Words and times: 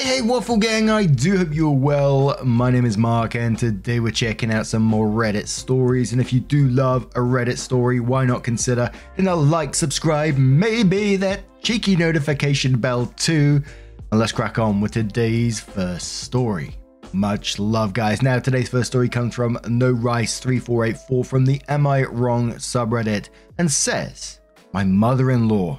Hey, 0.00 0.16
hey, 0.16 0.22
Waffle 0.22 0.56
Gang, 0.56 0.88
I 0.88 1.04
do 1.04 1.36
hope 1.36 1.52
you're 1.52 1.70
well. 1.70 2.34
My 2.42 2.70
name 2.70 2.86
is 2.86 2.96
Mark, 2.96 3.34
and 3.34 3.58
today 3.58 4.00
we're 4.00 4.12
checking 4.12 4.50
out 4.50 4.66
some 4.66 4.80
more 4.80 5.06
Reddit 5.06 5.46
stories. 5.46 6.12
And 6.12 6.22
if 6.22 6.32
you 6.32 6.40
do 6.40 6.68
love 6.68 7.04
a 7.16 7.18
Reddit 7.18 7.58
story, 7.58 8.00
why 8.00 8.24
not 8.24 8.42
consider 8.42 8.90
hitting 9.14 9.28
a 9.28 9.36
like, 9.36 9.74
subscribe, 9.74 10.38
maybe 10.38 11.16
that 11.16 11.42
cheeky 11.62 11.96
notification 11.96 12.78
bell 12.78 13.12
too. 13.18 13.62
And 14.10 14.18
let's 14.18 14.32
crack 14.32 14.58
on 14.58 14.80
with 14.80 14.92
today's 14.92 15.60
first 15.60 16.22
story. 16.22 16.76
Much 17.12 17.58
love, 17.58 17.92
guys. 17.92 18.22
Now, 18.22 18.38
today's 18.38 18.70
first 18.70 18.86
story 18.86 19.10
comes 19.10 19.34
from 19.34 19.58
No 19.68 19.90
Rice 19.90 20.38
3484 20.38 21.24
from 21.26 21.44
the 21.44 21.60
Am 21.68 21.86
I 21.86 22.04
Wrong 22.04 22.54
subreddit 22.54 23.28
and 23.58 23.70
says, 23.70 24.40
My 24.72 24.82
mother 24.82 25.30
in 25.30 25.46
law 25.46 25.78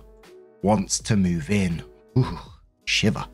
wants 0.62 1.00
to 1.00 1.18
move 1.18 1.50
in. 1.50 1.82
Ooh, 2.20 2.38
shiver. 2.86 3.26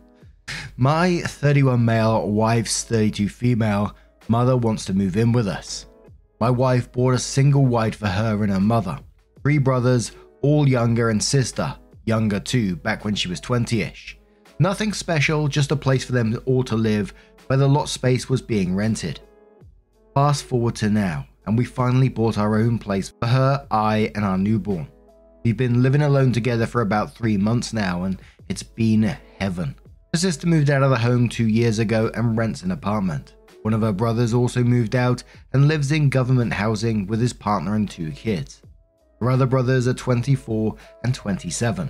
My 0.79 1.21
31 1.21 1.83
male, 1.83 2.29
wife's 2.29 2.83
32 2.83 3.29
female, 3.29 3.95
mother 4.27 4.55
wants 4.55 4.85
to 4.85 4.93
move 4.93 5.17
in 5.17 5.31
with 5.31 5.47
us. 5.47 5.87
My 6.39 6.51
wife 6.51 6.91
bought 6.91 7.15
a 7.15 7.19
single 7.19 7.65
wide 7.65 7.95
for 7.95 8.05
her 8.05 8.43
and 8.43 8.53
her 8.53 8.59
mother. 8.59 8.99
Three 9.41 9.57
brothers, 9.57 10.11
all 10.41 10.69
younger, 10.69 11.09
and 11.09 11.23
sister, 11.23 11.75
younger 12.05 12.39
too, 12.39 12.75
back 12.75 13.03
when 13.03 13.15
she 13.15 13.27
was 13.27 13.39
20 13.39 13.81
ish. 13.81 14.19
Nothing 14.59 14.93
special, 14.93 15.47
just 15.47 15.71
a 15.71 15.75
place 15.75 16.05
for 16.05 16.11
them 16.11 16.39
all 16.45 16.63
to 16.65 16.75
live 16.75 17.11
where 17.47 17.57
the 17.57 17.67
lot 17.67 17.89
space 17.89 18.29
was 18.29 18.41
being 18.41 18.75
rented. 18.75 19.19
Fast 20.13 20.43
forward 20.43 20.75
to 20.75 20.89
now, 20.89 21.25
and 21.47 21.57
we 21.57 21.65
finally 21.65 22.09
bought 22.09 22.37
our 22.37 22.57
own 22.57 22.77
place 22.77 23.13
for 23.19 23.27
her, 23.27 23.65
I, 23.71 24.11
and 24.13 24.23
our 24.23 24.37
newborn. 24.37 24.87
We've 25.43 25.57
been 25.57 25.81
living 25.81 26.03
alone 26.03 26.33
together 26.33 26.67
for 26.67 26.81
about 26.81 27.15
three 27.15 27.37
months 27.37 27.73
now, 27.73 28.03
and 28.03 28.19
it's 28.47 28.63
been 28.63 29.17
heaven. 29.39 29.75
Her 30.17 30.21
sister 30.21 30.47
moved 30.47 30.71
out 30.71 30.81
of 30.81 30.89
the 30.89 30.97
home 30.97 31.29
two 31.29 31.47
years 31.47 31.77
ago 31.77 32.09
and 32.15 32.35
rents 32.35 32.63
an 32.63 32.71
apartment. 32.71 33.35
One 33.61 33.75
of 33.75 33.81
her 33.81 33.91
brothers 33.91 34.33
also 34.33 34.63
moved 34.63 34.95
out 34.95 35.21
and 35.53 35.67
lives 35.67 35.91
in 35.91 36.09
government 36.09 36.53
housing 36.53 37.05
with 37.05 37.21
his 37.21 37.33
partner 37.33 37.75
and 37.75 37.87
two 37.87 38.09
kids. 38.09 38.63
Her 39.19 39.29
other 39.29 39.45
brothers 39.45 39.87
are 39.87 39.93
24 39.93 40.75
and 41.03 41.13
27. 41.13 41.87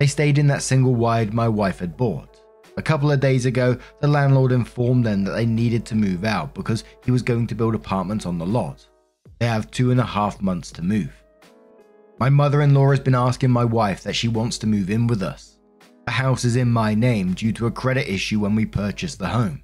They 0.00 0.08
stayed 0.08 0.38
in 0.38 0.48
that 0.48 0.62
single 0.62 0.96
wide 0.96 1.32
my 1.32 1.46
wife 1.46 1.78
had 1.78 1.96
bought. 1.96 2.42
A 2.76 2.82
couple 2.82 3.12
of 3.12 3.20
days 3.20 3.46
ago, 3.46 3.78
the 4.00 4.08
landlord 4.08 4.50
informed 4.50 5.06
them 5.06 5.22
that 5.22 5.30
they 5.30 5.46
needed 5.46 5.86
to 5.86 5.94
move 5.94 6.24
out 6.24 6.54
because 6.54 6.82
he 7.04 7.12
was 7.12 7.22
going 7.22 7.46
to 7.46 7.54
build 7.54 7.76
apartments 7.76 8.26
on 8.26 8.38
the 8.38 8.44
lot. 8.44 8.84
They 9.38 9.46
have 9.46 9.70
two 9.70 9.92
and 9.92 10.00
a 10.00 10.04
half 10.04 10.42
months 10.42 10.72
to 10.72 10.82
move. 10.82 11.12
My 12.18 12.28
mother 12.28 12.60
in 12.60 12.74
law 12.74 12.90
has 12.90 12.98
been 12.98 13.14
asking 13.14 13.52
my 13.52 13.64
wife 13.64 14.02
that 14.02 14.16
she 14.16 14.26
wants 14.26 14.58
to 14.58 14.66
move 14.66 14.90
in 14.90 15.06
with 15.06 15.22
us. 15.22 15.51
The 16.04 16.10
house 16.10 16.44
is 16.44 16.56
in 16.56 16.68
my 16.68 16.94
name 16.94 17.32
due 17.32 17.52
to 17.52 17.66
a 17.66 17.70
credit 17.70 18.12
issue 18.12 18.40
when 18.40 18.56
we 18.56 18.66
purchased 18.66 19.18
the 19.18 19.28
home. 19.28 19.62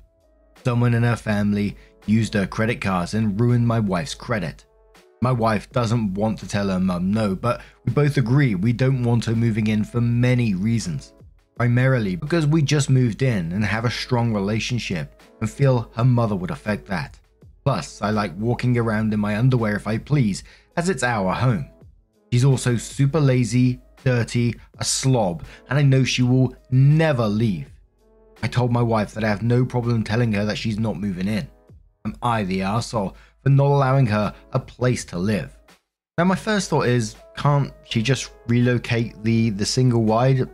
Someone 0.64 0.94
in 0.94 1.02
her 1.02 1.16
family 1.16 1.76
used 2.06 2.34
her 2.34 2.46
credit 2.46 2.80
cards 2.80 3.14
and 3.14 3.40
ruined 3.40 3.66
my 3.66 3.80
wife's 3.80 4.14
credit. 4.14 4.64
My 5.20 5.32
wife 5.32 5.70
doesn't 5.72 6.14
want 6.14 6.38
to 6.38 6.48
tell 6.48 6.68
her 6.68 6.78
mum 6.78 7.10
no, 7.10 7.34
but 7.34 7.60
we 7.84 7.92
both 7.92 8.18
agree 8.18 8.54
we 8.54 8.72
don't 8.72 9.02
want 9.02 9.24
her 9.24 9.34
moving 9.34 9.66
in 9.66 9.82
for 9.82 10.00
many 10.00 10.54
reasons. 10.54 11.12
Primarily 11.56 12.14
because 12.14 12.46
we 12.46 12.62
just 12.62 12.88
moved 12.88 13.22
in 13.22 13.50
and 13.50 13.64
have 13.64 13.84
a 13.84 13.90
strong 13.90 14.32
relationship 14.32 15.20
and 15.40 15.50
feel 15.50 15.90
her 15.96 16.04
mother 16.04 16.36
would 16.36 16.52
affect 16.52 16.86
that. 16.86 17.18
Plus, 17.64 18.00
I 18.00 18.10
like 18.10 18.32
walking 18.38 18.78
around 18.78 19.12
in 19.12 19.18
my 19.18 19.36
underwear 19.36 19.74
if 19.74 19.88
I 19.88 19.98
please, 19.98 20.44
as 20.76 20.88
it's 20.88 21.02
our 21.02 21.34
home. 21.34 21.68
She's 22.32 22.44
also 22.44 22.76
super 22.76 23.18
lazy, 23.18 23.80
dirty, 24.04 24.54
a 24.78 24.84
slob, 24.84 25.44
and 25.68 25.78
I 25.78 25.82
know 25.82 26.04
she 26.04 26.22
will 26.22 26.54
never 26.70 27.26
leave. 27.26 27.70
I 28.42 28.48
told 28.48 28.70
my 28.70 28.82
wife 28.82 29.14
that 29.14 29.24
I 29.24 29.28
have 29.28 29.42
no 29.42 29.64
problem 29.64 30.04
telling 30.04 30.32
her 30.32 30.44
that 30.44 30.58
she's 30.58 30.78
not 30.78 31.00
moving 31.00 31.28
in. 31.28 31.48
Am 32.04 32.14
I 32.22 32.44
the 32.44 32.62
asshole 32.62 33.16
for 33.42 33.48
not 33.50 33.66
allowing 33.66 34.06
her 34.06 34.34
a 34.52 34.60
place 34.60 35.04
to 35.06 35.18
live? 35.18 35.56
Now, 36.16 36.24
my 36.24 36.36
first 36.36 36.70
thought 36.70 36.86
is, 36.86 37.16
can't 37.36 37.72
she 37.84 38.02
just 38.02 38.32
relocate 38.48 39.22
the 39.22 39.50
the 39.50 39.66
single 39.66 40.02
wide? 40.02 40.48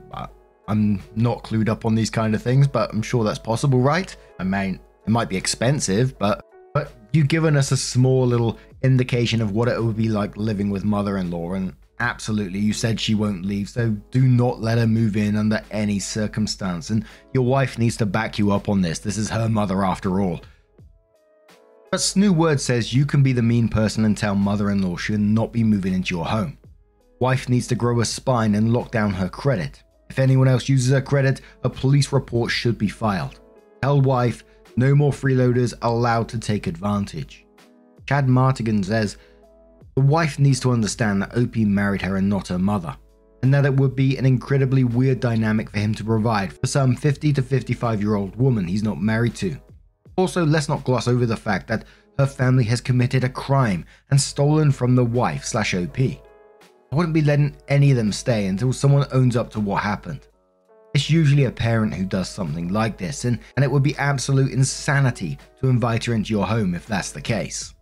I'm 0.69 1.03
not 1.15 1.45
clued 1.45 1.69
up 1.69 1.85
on 1.85 1.95
these 1.95 2.11
kind 2.11 2.35
of 2.35 2.43
things, 2.43 2.67
but 2.67 2.91
I'm 2.93 3.03
sure 3.03 3.25
that's 3.25 3.39
possible, 3.39 3.81
right? 3.81 4.15
I 4.39 4.45
mean, 4.45 4.81
it 5.07 5.11
might 5.11 5.29
be 5.29 5.37
expensive, 5.37 6.19
but 6.19 6.43
but 6.73 6.93
you've 7.13 7.29
given 7.29 7.57
us 7.57 7.71
a 7.71 7.77
small 7.77 8.27
little 8.27 8.59
indication 8.83 9.41
of 9.41 9.53
what 9.53 9.69
it 9.69 9.83
would 9.83 9.97
be 9.97 10.09
like 10.09 10.37
living 10.37 10.71
with 10.71 10.85
mother-in-law, 10.85 11.53
and 11.53 11.75
absolutely, 12.01 12.59
you 12.59 12.73
said 12.73 13.01
she 13.01 13.15
won't 13.15 13.45
leave, 13.45 13.69
so 13.69 13.91
do 14.11 14.23
not 14.23 14.61
let 14.61 14.79
her 14.79 14.87
move 14.87 15.17
in 15.17 15.37
under 15.37 15.63
any 15.71 15.99
circumstance. 15.99 16.91
And 16.91 17.05
your 17.33 17.45
wife 17.45 17.79
needs 17.79 17.97
to 17.99 18.07
back 18.07 18.39
you 18.39 18.53
up 18.53 18.69
on 18.69 18.81
this. 18.81 18.99
This 18.99 19.17
is 19.17 19.31
her 19.31 19.49
mother 19.49 19.85
after 19.85 20.21
all. 20.21 20.41
But 21.91 22.01
Snoo 22.01 22.31
Word 22.31 22.61
says 22.61 22.93
you 22.93 23.07
can 23.07 23.23
be 23.23 23.33
the 23.33 23.43
mean 23.43 23.69
person 23.69 24.05
and 24.05 24.19
tell 24.19 24.35
mother-in-law 24.35 24.97
she 24.97 25.13
should 25.13 25.21
not 25.21 25.53
be 25.53 25.63
moving 25.63 25.95
into 25.95 26.15
your 26.15 26.27
home. 26.27 26.59
Wife 27.21 27.49
needs 27.49 27.69
to 27.69 27.77
grow 27.77 28.01
a 28.01 28.05
spine 28.05 28.57
and 28.57 28.73
lock 28.73 28.91
down 28.91 29.13
her 29.13 29.29
credit. 29.29 29.83
If 30.11 30.19
anyone 30.19 30.49
else 30.49 30.69
uses 30.69 30.93
her 30.93 31.01
credit, 31.01 31.41
a 31.63 31.71
police 31.71 32.13
report 32.13 32.51
should 32.51 32.79
be 32.79 32.89
filed. 32.89 33.41
Tell 33.83 34.01
wife 34.01 34.43
no 34.77 34.95
more 34.95 35.13
freeloaders 35.13 35.75
allowed 35.83 36.29
to 36.31 36.39
take 36.39 36.67
advantage. 36.67 37.47
Chad 38.07 38.27
Martigan 38.27 38.85
says 38.85 39.17
the 39.97 40.03
wife 40.03 40.39
needs 40.39 40.61
to 40.61 40.73
understand 40.73 41.23
that 41.23 41.37
Opie 41.37 41.65
married 41.65 42.03
her 42.03 42.17
and 42.17 42.29
not 42.29 42.49
her 42.49 42.59
mother, 42.59 42.97
and 43.43 43.55
that 43.55 43.65
it 43.65 43.75
would 43.75 43.95
be 43.95 44.17
an 44.17 44.27
incredibly 44.27 44.85
weird 44.85 45.21
dynamic 45.21 45.71
for 45.71 45.79
him 45.79 45.95
to 45.95 46.05
provide 46.05 46.53
for 46.53 46.67
some 46.67 46.97
50 46.97 47.33
to 47.33 47.43
55 47.43 48.01
year 48.03 48.15
old 48.15 48.35
woman 48.37 48.67
he's 48.67 48.83
not 48.83 49.01
married 49.01 49.35
to. 49.37 49.57
Also, 50.17 50.45
let's 50.45 50.69
not 50.69 50.85
gloss 50.85 51.09
over 51.09 51.27
the 51.27 51.37
fact 51.37 51.69
that 51.69 51.85
her 52.19 52.27
family 52.27 52.65
has 52.65 52.81
committed 52.81 53.25
a 53.25 53.29
crime 53.29 53.85
and 54.11 54.21
stolen 54.21 54.71
from 54.71 54.95
the 54.95 55.05
wife 55.05 55.45
slash 55.45 55.75
OP. 55.75 55.99
I 55.99 56.97
wouldn't 56.97 57.15
be 57.15 57.23
letting 57.23 57.57
any 57.69 57.91
of 57.91 57.97
them 57.97 58.13
stay 58.13 58.47
until 58.47 58.73
someone 58.73 59.07
owns 59.13 59.37
up 59.37 59.51
to 59.51 59.61
what 59.61 59.83
happened. 59.83 60.29
It's 60.95 61.11
usually 61.11 61.45
a 61.45 61.51
parent 61.51 61.93
who 61.93 62.05
does 62.05 62.29
something 62.29 62.69
like 62.69 62.97
this, 62.97 63.25
and, 63.25 63.41
and 63.57 63.65
it 63.65 63.71
would 63.71 63.83
be 63.83 63.97
absolute 63.97 64.53
insanity 64.53 65.39
to 65.61 65.69
invite 65.69 66.05
her 66.05 66.15
into 66.15 66.33
your 66.33 66.47
home 66.47 66.73
if 66.77 66.87
that's 66.87 67.11
the 67.11 67.21
case. 67.21 67.74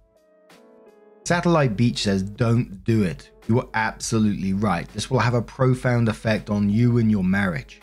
Satellite 1.24 1.76
Beach 1.76 2.02
says, 2.02 2.22
Don't 2.22 2.82
do 2.84 3.02
it. 3.02 3.30
You 3.48 3.60
are 3.60 3.68
absolutely 3.74 4.52
right. 4.52 4.88
This 4.92 5.10
will 5.10 5.18
have 5.18 5.34
a 5.34 5.42
profound 5.42 6.08
effect 6.08 6.50
on 6.50 6.70
you 6.70 6.98
and 6.98 7.10
your 7.10 7.24
marriage. 7.24 7.80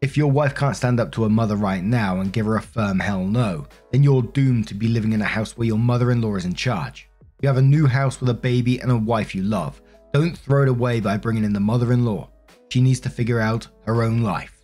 If 0.00 0.16
your 0.16 0.30
wife 0.30 0.54
can't 0.54 0.76
stand 0.76 0.98
up 0.98 1.12
to 1.12 1.22
her 1.22 1.28
mother 1.28 1.54
right 1.54 1.84
now 1.84 2.20
and 2.20 2.32
give 2.32 2.46
her 2.46 2.56
a 2.56 2.62
firm 2.62 2.98
hell 2.98 3.24
no, 3.24 3.66
then 3.92 4.02
you're 4.02 4.22
doomed 4.22 4.66
to 4.68 4.74
be 4.74 4.88
living 4.88 5.12
in 5.12 5.22
a 5.22 5.26
house 5.26 5.56
where 5.56 5.66
your 5.66 5.78
mother 5.78 6.10
in 6.10 6.20
law 6.20 6.34
is 6.34 6.44
in 6.44 6.54
charge. 6.54 7.08
You 7.40 7.48
have 7.48 7.58
a 7.58 7.62
new 7.62 7.86
house 7.86 8.20
with 8.20 8.28
a 8.28 8.34
baby 8.34 8.80
and 8.80 8.90
a 8.90 8.96
wife 8.96 9.34
you 9.34 9.42
love. 9.42 9.80
Don't 10.12 10.36
throw 10.36 10.62
it 10.62 10.68
away 10.68 11.00
by 11.00 11.16
bringing 11.18 11.44
in 11.44 11.52
the 11.52 11.60
mother 11.60 11.92
in 11.92 12.04
law. 12.04 12.28
She 12.70 12.80
needs 12.80 13.00
to 13.00 13.10
figure 13.10 13.38
out 13.38 13.68
her 13.86 14.02
own 14.02 14.22
life. 14.22 14.62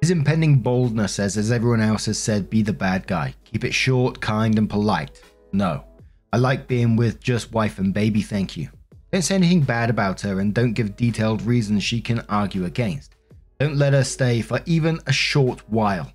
His 0.00 0.10
impending 0.10 0.60
boldness 0.60 1.14
says, 1.14 1.36
as 1.36 1.50
everyone 1.50 1.80
else 1.80 2.06
has 2.06 2.18
said, 2.18 2.48
be 2.48 2.62
the 2.62 2.72
bad 2.72 3.06
guy. 3.06 3.34
Keep 3.44 3.64
it 3.64 3.74
short, 3.74 4.20
kind, 4.20 4.56
and 4.58 4.70
polite. 4.70 5.20
No. 5.52 5.87
I 6.30 6.36
like 6.36 6.68
being 6.68 6.94
with 6.96 7.20
just 7.20 7.52
wife 7.52 7.78
and 7.78 7.94
baby, 7.94 8.20
thank 8.20 8.56
you. 8.56 8.68
Don't 9.12 9.22
say 9.22 9.36
anything 9.36 9.62
bad 9.62 9.88
about 9.88 10.20
her 10.20 10.40
and 10.40 10.52
don't 10.52 10.74
give 10.74 10.96
detailed 10.96 11.40
reasons 11.40 11.82
she 11.82 12.02
can 12.02 12.20
argue 12.28 12.66
against. 12.66 13.14
Don't 13.58 13.76
let 13.76 13.94
her 13.94 14.04
stay 14.04 14.42
for 14.42 14.60
even 14.66 15.00
a 15.06 15.12
short 15.12 15.60
while. 15.70 16.12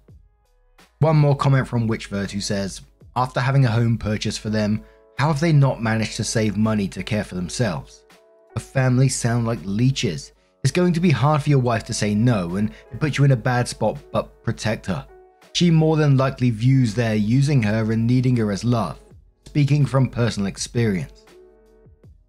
One 0.99 1.17
more 1.17 1.35
comment 1.35 1.67
from 1.67 1.87
Witchvert 1.87 2.29
who 2.29 2.41
says, 2.41 2.81
after 3.15 3.39
having 3.39 3.65
a 3.65 3.71
home 3.71 3.97
purchase 3.97 4.37
for 4.37 4.51
them, 4.51 4.83
how 5.17 5.27
have 5.27 5.39
they 5.39 5.51
not 5.51 5.81
managed 5.81 6.15
to 6.17 6.23
save 6.23 6.57
money 6.57 6.87
to 6.89 7.03
care 7.03 7.23
for 7.23 7.33
themselves? 7.33 8.05
A 8.55 8.59
family 8.59 9.09
sound 9.09 9.47
like 9.47 9.59
leeches. 9.63 10.31
It's 10.63 10.71
going 10.71 10.93
to 10.93 10.99
be 10.99 11.09
hard 11.09 11.41
for 11.41 11.49
your 11.49 11.59
wife 11.59 11.83
to 11.85 11.93
say 11.93 12.13
no 12.13 12.57
and 12.57 12.71
put 12.99 13.17
you 13.17 13.23
in 13.23 13.31
a 13.31 13.35
bad 13.35 13.67
spot 13.67 13.97
but 14.11 14.43
protect 14.43 14.85
her. 14.85 15.07
She 15.53 15.71
more 15.71 15.97
than 15.97 16.17
likely 16.17 16.51
views 16.51 16.93
their 16.93 17.15
using 17.15 17.63
her 17.63 17.91
and 17.91 18.05
needing 18.05 18.37
her 18.37 18.51
as 18.51 18.63
love 18.63 18.99
speaking 19.53 19.85
from 19.85 20.09
personal 20.09 20.47
experience. 20.47 21.25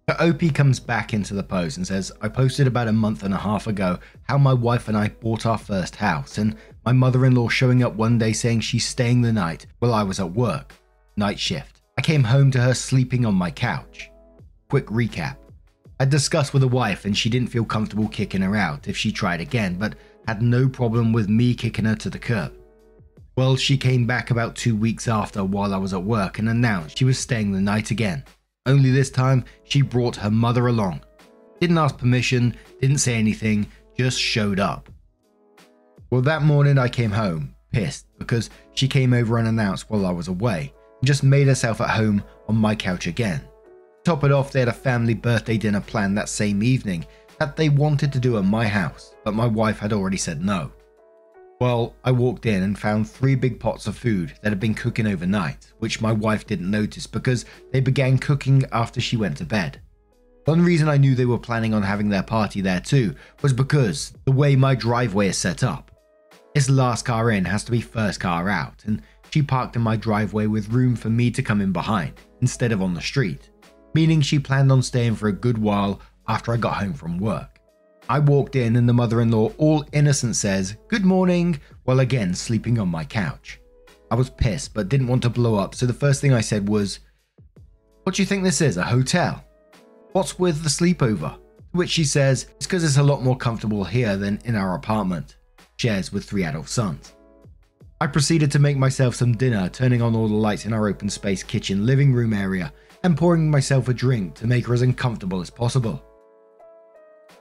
So 0.07 0.15
OP 0.19 0.53
comes 0.53 0.79
back 0.79 1.11
into 1.11 1.33
the 1.33 1.41
post 1.41 1.77
and 1.77 1.87
says, 1.87 2.11
I 2.21 2.27
posted 2.27 2.67
about 2.67 2.87
a 2.87 2.93
month 2.93 3.23
and 3.23 3.33
a 3.33 3.37
half 3.37 3.65
ago 3.65 3.97
how 4.29 4.37
my 4.37 4.53
wife 4.53 4.89
and 4.89 4.95
I 4.95 5.07
bought 5.07 5.47
our 5.47 5.57
first 5.57 5.95
house, 5.95 6.37
and 6.37 6.55
my 6.85 6.91
mother 6.91 7.25
in 7.25 7.33
law 7.33 7.49
showing 7.49 7.81
up 7.81 7.95
one 7.95 8.19
day 8.19 8.31
saying 8.31 8.59
she's 8.59 8.85
staying 8.85 9.23
the 9.23 9.33
night 9.33 9.65
while 9.79 9.95
I 9.95 10.03
was 10.03 10.19
at 10.19 10.33
work. 10.33 10.75
Night 11.17 11.39
shift. 11.39 11.81
I 11.97 12.03
came 12.03 12.23
home 12.23 12.51
to 12.51 12.61
her 12.61 12.75
sleeping 12.75 13.25
on 13.25 13.33
my 13.33 13.49
couch. 13.49 14.11
Quick 14.69 14.85
recap. 14.85 15.37
I 15.99 16.05
discussed 16.05 16.53
with 16.53 16.61
the 16.61 16.67
wife 16.67 17.05
and 17.05 17.17
she 17.17 17.31
didn't 17.31 17.49
feel 17.49 17.65
comfortable 17.65 18.07
kicking 18.07 18.43
her 18.43 18.55
out 18.55 18.87
if 18.87 18.95
she 18.95 19.11
tried 19.11 19.41
again, 19.41 19.79
but 19.79 19.95
had 20.27 20.43
no 20.43 20.69
problem 20.69 21.11
with 21.11 21.27
me 21.27 21.55
kicking 21.55 21.85
her 21.85 21.95
to 21.95 22.11
the 22.11 22.19
curb. 22.19 22.53
Well, 23.35 23.57
she 23.57 23.77
came 23.77 24.07
back 24.07 24.31
about 24.31 24.55
two 24.55 24.77
weeks 24.77 25.09
after 25.09 25.43
while 25.43 25.73
I 25.73 25.77
was 25.77 25.93
at 25.93 26.03
work 26.03 26.39
and 26.39 26.47
announced 26.47 26.97
she 26.97 27.03
was 27.03 27.19
staying 27.19 27.51
the 27.51 27.59
night 27.59 27.91
again. 27.91 28.23
Only 28.65 28.91
this 28.91 29.09
time, 29.09 29.43
she 29.63 29.81
brought 29.81 30.15
her 30.15 30.31
mother 30.31 30.67
along. 30.67 31.01
Didn't 31.59 31.77
ask 31.77 31.97
permission, 31.97 32.55
didn't 32.79 32.99
say 32.99 33.15
anything, 33.15 33.69
just 33.97 34.19
showed 34.19 34.59
up. 34.59 34.89
Well, 36.09 36.21
that 36.21 36.43
morning 36.43 36.77
I 36.77 36.87
came 36.87 37.11
home, 37.11 37.53
pissed, 37.73 38.07
because 38.17 38.49
she 38.73 38.87
came 38.87 39.13
over 39.13 39.37
unannounced 39.37 39.89
while 39.89 40.05
I 40.05 40.11
was 40.11 40.29
away, 40.29 40.73
and 41.01 41.07
just 41.07 41.23
made 41.23 41.47
herself 41.47 41.81
at 41.81 41.89
home 41.89 42.23
on 42.47 42.55
my 42.55 42.73
couch 42.73 43.05
again. 43.05 43.41
Top 44.05 44.23
it 44.23 44.31
off, 44.31 44.51
they 44.51 44.59
had 44.59 44.69
a 44.69 44.73
family 44.73 45.13
birthday 45.13 45.57
dinner 45.57 45.81
planned 45.81 46.17
that 46.17 46.29
same 46.29 46.63
evening 46.63 47.05
that 47.37 47.57
they 47.57 47.67
wanted 47.67 48.13
to 48.13 48.19
do 48.19 48.37
at 48.37 48.45
my 48.45 48.65
house, 48.65 49.13
but 49.25 49.33
my 49.33 49.45
wife 49.45 49.79
had 49.79 49.91
already 49.91 50.17
said 50.17 50.41
no. 50.41 50.71
Well, 51.61 51.95
I 52.03 52.11
walked 52.11 52.45
in 52.45 52.63
and 52.63 52.77
found 52.77 53.09
three 53.09 53.35
big 53.35 53.59
pots 53.59 53.87
of 53.87 53.97
food 53.97 54.33
that 54.41 54.49
had 54.49 54.59
been 54.59 54.73
cooking 54.73 55.07
overnight, 55.07 55.71
which 55.79 56.01
my 56.01 56.11
wife 56.11 56.45
didn't 56.45 56.69
notice 56.69 57.07
because 57.07 57.45
they 57.71 57.79
began 57.79 58.17
cooking 58.17 58.65
after 58.73 58.99
she 58.99 59.15
went 59.15 59.37
to 59.37 59.45
bed. 59.45 59.79
One 60.43 60.61
reason 60.61 60.89
I 60.89 60.97
knew 60.97 61.15
they 61.15 61.25
were 61.25 61.39
planning 61.39 61.73
on 61.73 61.81
having 61.81 62.09
their 62.09 62.23
party 62.23 62.61
there 62.61 62.81
too 62.81 63.15
was 63.41 63.53
because 63.53 64.13
the 64.25 64.31
way 64.31 64.55
my 64.55 64.75
driveway 64.75 65.29
is 65.29 65.37
set 65.37 65.63
up. 65.63 65.91
This 66.53 66.69
last 66.69 67.05
car 67.05 67.31
in 67.31 67.45
has 67.45 67.63
to 67.63 67.71
be 67.71 67.81
first 67.81 68.19
car 68.19 68.49
out, 68.49 68.83
and 68.85 69.01
she 69.31 69.41
parked 69.41 69.75
in 69.75 69.81
my 69.81 69.95
driveway 69.95 70.47
with 70.47 70.69
room 70.69 70.95
for 70.95 71.09
me 71.09 71.31
to 71.31 71.41
come 71.41 71.61
in 71.61 71.71
behind 71.71 72.13
instead 72.41 72.73
of 72.73 72.81
on 72.81 72.93
the 72.93 73.01
street, 73.01 73.49
meaning 73.93 74.21
she 74.21 74.39
planned 74.39 74.71
on 74.71 74.83
staying 74.83 75.15
for 75.15 75.29
a 75.29 75.33
good 75.33 75.57
while 75.57 75.99
after 76.27 76.53
I 76.53 76.57
got 76.57 76.75
home 76.75 76.93
from 76.93 77.17
work. 77.17 77.54
I 78.07 78.19
walked 78.19 78.55
in 78.55 78.75
and 78.75 78.87
the 78.87 78.93
mother 78.93 79.21
in 79.21 79.31
law, 79.31 79.51
all 79.57 79.83
innocent, 79.91 80.35
says, 80.35 80.77
Good 80.89 81.03
morning, 81.03 81.59
while 81.85 82.01
again 82.01 82.35
sleeping 82.35 82.77
on 82.77 82.87
my 82.87 83.03
couch. 83.03 83.59
I 84.11 84.15
was 84.15 84.29
pissed 84.29 84.75
but 84.75 84.89
didn't 84.89 85.07
want 85.07 85.23
to 85.23 85.29
blow 85.29 85.55
up, 85.55 85.73
so 85.73 85.87
the 85.87 85.93
first 85.93 86.21
thing 86.21 86.31
I 86.31 86.41
said 86.41 86.69
was, 86.69 86.99
What 88.03 88.15
do 88.15 88.21
you 88.21 88.27
think 88.27 88.43
this 88.43 88.61
is, 88.61 88.77
a 88.77 88.83
hotel? 88.83 89.43
What's 90.11 90.37
with 90.37 90.61
the 90.61 90.69
sleepover? 90.69 91.33
To 91.33 91.39
which 91.71 91.89
she 91.89 92.03
says, 92.03 92.47
It's 92.57 92.67
because 92.67 92.83
it's 92.83 92.97
a 92.97 93.03
lot 93.03 93.23
more 93.23 93.37
comfortable 93.37 93.83
here 93.83 94.15
than 94.17 94.39
in 94.45 94.55
our 94.55 94.75
apartment, 94.75 95.37
shares 95.77 96.13
with 96.13 96.25
three 96.25 96.43
adult 96.43 96.69
sons. 96.69 97.15
I 97.99 98.05
proceeded 98.07 98.51
to 98.51 98.59
make 98.59 98.77
myself 98.77 99.15
some 99.15 99.35
dinner, 99.35 99.67
turning 99.69 100.03
on 100.03 100.15
all 100.15 100.27
the 100.27 100.35
lights 100.35 100.65
in 100.65 100.73
our 100.73 100.87
open 100.87 101.09
space 101.09 101.41
kitchen 101.41 101.87
living 101.87 102.13
room 102.13 102.33
area 102.33 102.71
and 103.03 103.17
pouring 103.17 103.49
myself 103.49 103.87
a 103.87 103.93
drink 103.93 104.35
to 104.35 104.47
make 104.47 104.67
her 104.67 104.73
as 104.75 104.83
uncomfortable 104.83 105.41
as 105.41 105.49
possible. 105.49 106.03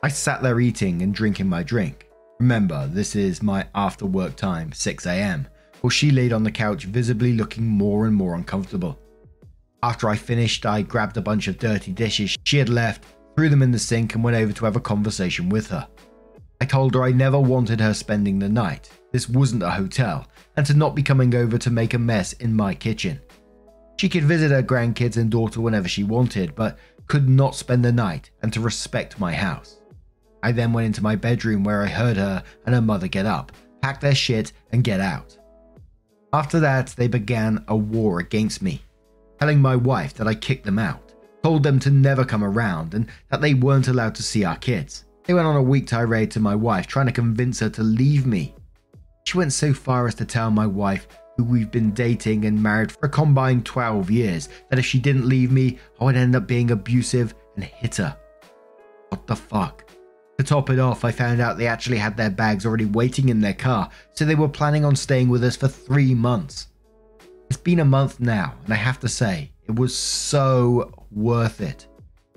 I 0.05 0.09
sat 0.09 0.43
there 0.43 0.61
eating 0.61 1.01
and 1.01 1.15
drinking 1.15 1.49
my 1.49 1.62
drink. 1.62 2.11
Remember, 2.39 2.87
this 2.89 3.17
is 3.17 3.43
my 3.43 3.67
after 3.75 4.05
work 4.05 4.37
time, 4.37 4.69
6am, 4.69 5.47
while 5.81 5.89
she 5.89 6.11
laid 6.11 6.35
on 6.35 6.43
the 6.43 6.51
couch 6.51 6.85
visibly 6.85 7.33
looking 7.33 7.67
more 7.67 8.05
and 8.05 8.15
more 8.15 8.35
uncomfortable. 8.35 9.01
After 9.83 10.11
I 10.11 10.17
finished, 10.17 10.67
I 10.67 10.83
grabbed 10.83 11.17
a 11.17 11.23
bunch 11.23 11.49
of 11.49 11.56
dirty 11.56 11.91
dishes 11.91 12.37
she 12.45 12.59
had 12.59 12.69
left, 12.69 13.06
threw 13.35 13.49
them 13.49 13.62
in 13.62 13.71
the 13.71 13.79
sink, 13.79 14.15
and 14.15 14.23
went 14.23 14.37
over 14.37 14.53
to 14.53 14.67
have 14.67 14.77
a 14.77 14.81
conversation 14.81 15.49
with 15.49 15.69
her. 15.69 15.89
I 16.61 16.67
told 16.67 16.93
her 16.93 17.03
I 17.03 17.12
never 17.12 17.41
wanted 17.41 17.81
her 17.81 17.95
spending 17.95 18.39
the 18.39 18.51
night. 18.51 18.91
This 19.11 19.31
wasn't 19.31 19.62
a 19.62 19.71
hotel, 19.71 20.27
and 20.59 20.67
to 20.67 20.75
not 20.75 20.95
be 20.95 21.03
coming 21.03 21.35
over 21.35 21.56
to 21.56 21.71
make 21.71 21.95
a 21.95 21.99
mess 21.99 22.35
in 22.35 22.55
my 22.55 22.75
kitchen. 22.75 23.23
She 23.99 24.11
could 24.11 24.25
visit 24.25 24.51
her 24.51 24.62
grandkids 24.62 25.17
and 25.17 25.31
daughter 25.31 25.62
whenever 25.62 25.89
she 25.89 26.05
wanted, 26.05 26.55
but 26.55 26.79
could 27.06 27.27
not 27.27 27.55
spend 27.55 27.83
the 27.83 27.91
night 27.91 28.31
and 28.43 28.53
to 28.53 28.61
respect 28.61 29.19
my 29.19 29.33
house. 29.33 29.79
I 30.44 30.52
then 30.52 30.75
went 30.75 30.85
into 30.85 31.02
my 31.02 31.17
bedroom 31.17 31.64
where 31.64 31.82
I 31.82 31.87
heard 31.87 32.19
her 32.19 32.44
and 32.67 32.75
her 32.75 32.82
mother 32.82 33.08
get 33.08 33.25
up, 33.25 33.50
pack 33.81 33.99
their 33.99 34.14
shit, 34.14 34.52
and 34.73 34.85
get 34.85 35.00
out. 35.00 35.38
After 36.35 36.61
that, 36.61 36.88
they 36.88 37.08
began 37.08 37.64
a 37.69 37.75
war 37.75 38.19
against 38.19 38.61
me, 38.61 38.82
telling 39.41 39.58
my 39.58 39.75
wife 39.75 40.12
that 40.14 40.29
I 40.29 40.35
kicked 40.35 40.67
them 40.67 40.79
out, 40.79 41.14
told 41.43 41.62
them 41.62 41.79
to 41.79 41.91
never 41.91 42.26
come 42.26 42.44
around, 42.44 42.93
and 42.93 43.06
that 43.31 43.41
they 43.41 43.55
weren't 43.55 43.88
allowed 43.88 44.14
to 44.17 44.23
see 44.23 44.44
our 44.44 44.58
kids. 44.58 45.06
They 45.25 45.32
went 45.32 45.46
on 45.46 45.56
a 45.56 45.62
weak 45.62 45.87
tirade 45.87 46.31
to 46.32 46.41
my 46.41 46.55
wife, 46.55 46.87
trying 46.87 47.06
to 47.06 47.12
convince 47.12 47.61
her 47.61 47.70
to 47.70 47.82
leave 47.82 48.26
me. 48.26 48.55
She 49.25 49.38
went 49.38 49.55
so 49.55 49.73
far 49.73 50.06
as 50.06 50.14
to 50.17 50.26
tell 50.26 50.50
my 50.50 50.67
wife, 50.67 51.08
who 51.38 51.44
we've 51.44 51.70
been 51.70 51.93
dating 51.93 52.44
and 52.44 52.62
married 52.62 52.93
for 52.93 53.06
a 53.06 53.08
combined 53.08 53.64
12 53.64 54.11
years, 54.11 54.50
that 54.69 54.79
if 54.79 54.85
she 54.85 54.99
didn't 54.99 55.26
leave 55.26 55.50
me, 55.50 55.79
I 55.99 56.05
would 56.05 56.17
end 56.17 56.37
up 56.37 56.46
being 56.46 56.70
abusive 56.70 57.35
and 57.55 57.64
hit 57.64 57.96
her. 57.96 58.14
What 59.08 59.26
the 59.26 59.37
fuck? 59.37 59.91
To 60.39 60.45
top 60.45 60.71
it 60.71 60.79
off, 60.79 61.05
I 61.05 61.13
found 61.13 61.41
out 61.41 61.59
they 61.59 61.69
actually 61.69 61.99
had 61.99 62.17
their 62.17 62.31
bags 62.31 62.67
already 62.67 62.87
waiting 62.87 63.29
in 63.29 63.41
their 63.41 63.55
car, 63.55 63.89
so 64.15 64.25
they 64.25 64.35
were 64.35 64.49
planning 64.49 64.85
on 64.85 64.97
staying 64.97 65.29
with 65.29 65.45
us 65.45 65.57
for 65.57 65.69
three 65.69 66.15
months. 66.15 66.69
It's 67.49 67.57
been 67.57 67.81
a 67.81 67.85
month 67.85 68.19
now, 68.19 68.55
and 68.65 68.73
I 68.73 68.77
have 68.77 68.99
to 69.01 69.09
say, 69.09 69.53
it 69.67 69.77
was 69.77 69.97
so 69.97 70.93
worth 71.13 71.61
it. 71.61 71.87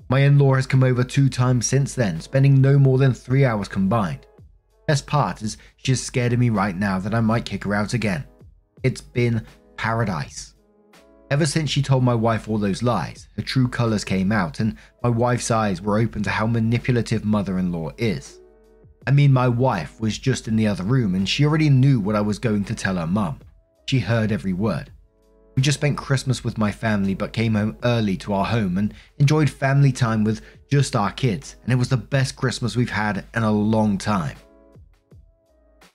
My 0.08 0.20
in 0.20 0.38
law 0.38 0.54
has 0.54 0.66
come 0.66 0.84
over 0.84 1.02
two 1.02 1.28
times 1.28 1.66
since 1.66 1.94
then, 1.94 2.20
spending 2.20 2.60
no 2.60 2.78
more 2.78 2.98
than 2.98 3.12
three 3.12 3.44
hours 3.44 3.68
combined. 3.68 4.26
Best 4.86 5.06
part 5.06 5.42
is 5.42 5.58
she's 5.76 6.02
scared 6.02 6.32
of 6.32 6.38
me 6.38 6.50
right 6.50 6.76
now 6.76 6.98
that 6.98 7.14
I 7.14 7.20
might 7.20 7.44
kick 7.44 7.64
her 7.64 7.74
out 7.74 7.92
again. 7.92 8.24
It's 8.82 9.02
been 9.02 9.44
paradise. 9.76 10.54
Ever 11.30 11.44
since 11.44 11.68
she 11.68 11.82
told 11.82 12.04
my 12.04 12.14
wife 12.14 12.48
all 12.48 12.58
those 12.58 12.82
lies, 12.82 13.28
her 13.36 13.42
true 13.42 13.68
colours 13.68 14.02
came 14.02 14.32
out, 14.32 14.60
and 14.60 14.76
my 15.02 15.10
wife's 15.10 15.50
eyes 15.50 15.82
were 15.82 15.98
open 15.98 16.22
to 16.22 16.30
how 16.30 16.46
manipulative 16.46 17.24
mother 17.24 17.58
in 17.58 17.70
law 17.70 17.90
is. 17.98 18.40
I 19.06 19.10
mean, 19.10 19.32
my 19.32 19.48
wife 19.48 20.00
was 20.00 20.18
just 20.18 20.48
in 20.48 20.56
the 20.56 20.66
other 20.66 20.84
room 20.84 21.14
and 21.14 21.26
she 21.26 21.46
already 21.46 21.70
knew 21.70 21.98
what 21.98 22.14
I 22.14 22.20
was 22.20 22.38
going 22.38 22.64
to 22.64 22.74
tell 22.74 22.96
her 22.96 23.06
mum. 23.06 23.40
She 23.86 24.00
heard 24.00 24.32
every 24.32 24.52
word. 24.52 24.90
We 25.56 25.62
just 25.62 25.78
spent 25.78 25.96
Christmas 25.96 26.44
with 26.44 26.58
my 26.58 26.70
family 26.70 27.14
but 27.14 27.32
came 27.32 27.54
home 27.54 27.78
early 27.84 28.16
to 28.18 28.34
our 28.34 28.44
home 28.44 28.76
and 28.76 28.92
enjoyed 29.18 29.48
family 29.48 29.92
time 29.92 30.24
with 30.24 30.42
just 30.70 30.94
our 30.94 31.10
kids, 31.10 31.56
and 31.64 31.72
it 31.72 31.76
was 31.76 31.88
the 31.88 31.96
best 31.96 32.36
Christmas 32.36 32.76
we've 32.76 32.90
had 32.90 33.24
in 33.34 33.42
a 33.42 33.50
long 33.50 33.96
time. 33.96 34.36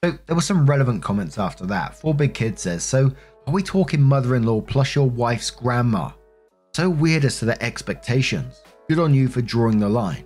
So, 0.03 0.17
there 0.25 0.35
were 0.35 0.41
some 0.41 0.65
relevant 0.65 1.01
comments 1.01 1.37
after 1.37 1.65
that. 1.67 1.95
Four 1.95 2.13
Big 2.13 2.33
Kids 2.33 2.63
says, 2.63 2.83
So, 2.83 3.13
are 3.45 3.53
we 3.53 3.61
talking 3.61 4.01
mother 4.01 4.35
in 4.35 4.43
law 4.43 4.61
plus 4.61 4.95
your 4.95 5.09
wife's 5.09 5.51
grandma? 5.51 6.11
So 6.73 6.89
weird 6.89 7.25
as 7.25 7.39
to 7.39 7.45
their 7.45 7.61
expectations. 7.61 8.61
Good 8.87 8.99
on 8.99 9.13
you 9.13 9.27
for 9.27 9.41
drawing 9.41 9.79
the 9.79 9.89
line. 9.89 10.23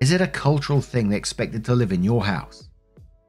Is 0.00 0.12
it 0.12 0.20
a 0.20 0.26
cultural 0.26 0.80
thing 0.80 1.08
they 1.08 1.16
expected 1.16 1.64
to 1.64 1.74
live 1.74 1.92
in 1.92 2.02
your 2.02 2.24
house? 2.24 2.68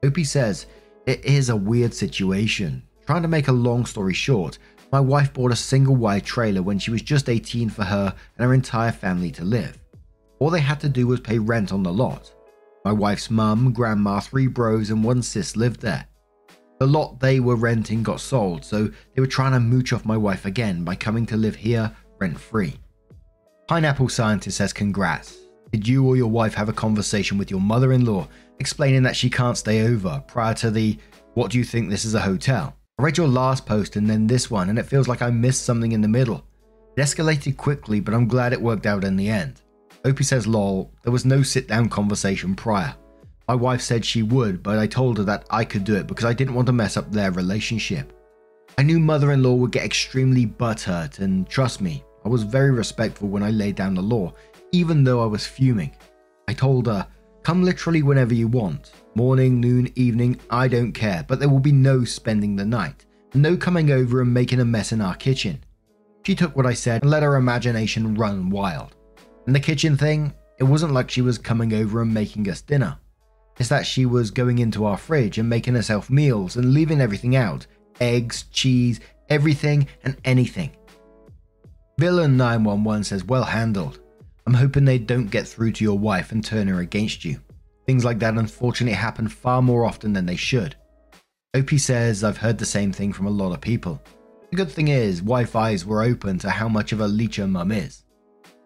Opie 0.04 0.24
says, 0.24 0.66
It 1.06 1.24
is 1.24 1.48
a 1.48 1.56
weird 1.56 1.94
situation. 1.94 2.82
Trying 3.06 3.22
to 3.22 3.28
make 3.28 3.48
a 3.48 3.52
long 3.52 3.86
story 3.86 4.14
short, 4.14 4.58
my 4.92 5.00
wife 5.00 5.32
bought 5.32 5.52
a 5.52 5.56
single 5.56 5.96
wide 5.96 6.24
trailer 6.24 6.62
when 6.62 6.78
she 6.78 6.90
was 6.90 7.02
just 7.02 7.30
18 7.30 7.70
for 7.70 7.84
her 7.84 8.14
and 8.36 8.46
her 8.46 8.52
entire 8.52 8.92
family 8.92 9.30
to 9.32 9.44
live. 9.44 9.78
All 10.38 10.50
they 10.50 10.60
had 10.60 10.80
to 10.80 10.88
do 10.88 11.06
was 11.06 11.20
pay 11.20 11.38
rent 11.38 11.72
on 11.72 11.82
the 11.82 11.92
lot. 11.92 12.32
My 12.84 12.92
wife's 12.92 13.30
mum, 13.30 13.72
grandma, 13.72 14.20
three 14.20 14.46
bros, 14.46 14.90
and 14.90 15.02
one 15.02 15.22
sis 15.22 15.56
lived 15.56 15.80
there. 15.80 16.06
The 16.78 16.86
lot 16.86 17.20
they 17.20 17.38
were 17.40 17.56
renting 17.56 18.02
got 18.02 18.20
sold, 18.20 18.64
so 18.64 18.90
they 19.14 19.20
were 19.20 19.26
trying 19.26 19.52
to 19.52 19.60
mooch 19.60 19.92
off 19.92 20.04
my 20.04 20.16
wife 20.16 20.46
again 20.46 20.84
by 20.84 20.94
coming 20.94 21.26
to 21.26 21.36
live 21.36 21.56
here 21.56 21.92
rent 22.18 22.38
free. 22.38 22.74
Pineapple 23.68 24.08
Scientist 24.08 24.56
says, 24.56 24.72
Congrats. 24.72 25.38
Did 25.72 25.88
you 25.88 26.06
or 26.06 26.16
your 26.16 26.30
wife 26.30 26.54
have 26.54 26.68
a 26.68 26.72
conversation 26.72 27.38
with 27.38 27.50
your 27.50 27.60
mother 27.60 27.92
in 27.92 28.04
law 28.04 28.28
explaining 28.58 29.02
that 29.04 29.16
she 29.16 29.30
can't 29.30 29.56
stay 29.56 29.86
over 29.86 30.22
prior 30.26 30.54
to 30.54 30.70
the 30.70 30.98
What 31.34 31.50
do 31.50 31.58
you 31.58 31.64
think 31.64 31.88
this 31.88 32.04
is 32.04 32.14
a 32.14 32.20
hotel? 32.20 32.76
I 32.98 33.02
read 33.02 33.16
your 33.16 33.28
last 33.28 33.64
post 33.64 33.96
and 33.96 34.08
then 34.08 34.26
this 34.26 34.50
one, 34.50 34.68
and 34.68 34.78
it 34.78 34.86
feels 34.86 35.08
like 35.08 35.22
I 35.22 35.30
missed 35.30 35.64
something 35.64 35.92
in 35.92 36.02
the 36.02 36.08
middle. 36.08 36.44
It 36.96 37.00
escalated 37.00 37.56
quickly, 37.56 38.00
but 38.00 38.12
I'm 38.12 38.28
glad 38.28 38.52
it 38.52 38.60
worked 38.60 38.86
out 38.86 39.04
in 39.04 39.16
the 39.16 39.30
end. 39.30 39.62
Opie 40.04 40.24
says, 40.24 40.46
lol, 40.46 40.92
there 41.02 41.12
was 41.12 41.24
no 41.24 41.42
sit 41.42 41.66
down 41.68 41.88
conversation 41.88 42.54
prior. 42.54 42.94
My 43.48 43.54
wife 43.54 43.80
said 43.80 44.04
she 44.04 44.22
would, 44.22 44.62
but 44.62 44.78
I 44.78 44.86
told 44.86 45.18
her 45.18 45.24
that 45.24 45.46
I 45.50 45.64
could 45.64 45.84
do 45.84 45.96
it 45.96 46.06
because 46.06 46.24
I 46.24 46.32
didn't 46.32 46.54
want 46.54 46.66
to 46.66 46.72
mess 46.72 46.96
up 46.96 47.10
their 47.10 47.32
relationship. 47.32 48.12
I 48.78 48.82
knew 48.82 48.98
mother 48.98 49.32
in 49.32 49.42
law 49.42 49.54
would 49.54 49.72
get 49.72 49.84
extremely 49.84 50.46
butthurt, 50.46 51.18
and 51.18 51.48
trust 51.48 51.80
me, 51.80 52.04
I 52.24 52.28
was 52.28 52.44
very 52.44 52.70
respectful 52.70 53.28
when 53.28 53.42
I 53.42 53.50
laid 53.50 53.74
down 53.74 53.94
the 53.94 54.02
law, 54.02 54.32
even 54.70 55.04
though 55.04 55.22
I 55.22 55.26
was 55.26 55.46
fuming. 55.46 55.94
I 56.48 56.54
told 56.54 56.86
her, 56.86 57.06
Come 57.42 57.64
literally 57.64 58.02
whenever 58.02 58.34
you 58.34 58.46
want 58.46 58.92
morning, 59.14 59.60
noon, 59.60 59.92
evening, 59.96 60.40
I 60.48 60.68
don't 60.68 60.92
care, 60.92 61.24
but 61.28 61.38
there 61.38 61.48
will 61.48 61.60
be 61.60 61.72
no 61.72 62.04
spending 62.04 62.56
the 62.56 62.64
night, 62.64 63.04
no 63.34 63.56
coming 63.56 63.90
over 63.90 64.22
and 64.22 64.32
making 64.32 64.60
a 64.60 64.64
mess 64.64 64.92
in 64.92 65.00
our 65.00 65.16
kitchen. 65.16 65.62
She 66.24 66.34
took 66.34 66.56
what 66.56 66.66
I 66.66 66.72
said 66.72 67.02
and 67.02 67.10
let 67.10 67.22
her 67.22 67.36
imagination 67.36 68.14
run 68.14 68.48
wild. 68.48 68.94
And 69.46 69.54
the 69.54 69.60
kitchen 69.60 69.96
thing, 69.96 70.32
it 70.58 70.64
wasn't 70.64 70.92
like 70.92 71.10
she 71.10 71.20
was 71.20 71.36
coming 71.36 71.74
over 71.74 72.00
and 72.00 72.14
making 72.14 72.48
us 72.48 72.62
dinner. 72.62 72.96
It's 73.62 73.68
that 73.68 73.86
she 73.86 74.06
was 74.06 74.32
going 74.32 74.58
into 74.58 74.86
our 74.86 74.96
fridge 74.96 75.38
and 75.38 75.48
making 75.48 75.74
herself 75.74 76.10
meals 76.10 76.56
and 76.56 76.74
leaving 76.74 77.00
everything 77.00 77.36
out 77.36 77.64
eggs, 78.00 78.46
cheese, 78.50 78.98
everything 79.28 79.86
and 80.02 80.16
anything. 80.24 80.72
Villain 81.96 82.36
911 82.36 83.04
says, 83.04 83.24
Well 83.24 83.44
handled. 83.44 84.00
I'm 84.48 84.54
hoping 84.54 84.84
they 84.84 84.98
don't 84.98 85.30
get 85.30 85.46
through 85.46 85.70
to 85.74 85.84
your 85.84 85.96
wife 85.96 86.32
and 86.32 86.44
turn 86.44 86.66
her 86.66 86.80
against 86.80 87.24
you. 87.24 87.38
Things 87.86 88.04
like 88.04 88.18
that 88.18 88.34
unfortunately 88.34 88.96
happen 88.96 89.28
far 89.28 89.62
more 89.62 89.84
often 89.84 90.12
than 90.12 90.26
they 90.26 90.34
should. 90.34 90.74
Opie 91.54 91.78
says, 91.78 92.24
I've 92.24 92.38
heard 92.38 92.58
the 92.58 92.66
same 92.66 92.90
thing 92.90 93.12
from 93.12 93.26
a 93.28 93.30
lot 93.30 93.52
of 93.52 93.60
people. 93.60 94.02
The 94.50 94.56
good 94.56 94.72
thing 94.72 94.88
is, 94.88 95.22
wife 95.22 95.54
eyes 95.54 95.86
were 95.86 96.02
open 96.02 96.40
to 96.40 96.50
how 96.50 96.68
much 96.68 96.90
of 96.90 96.98
a 96.98 97.06
leech 97.06 97.36
her 97.36 97.46
mum 97.46 97.70
is. 97.70 98.02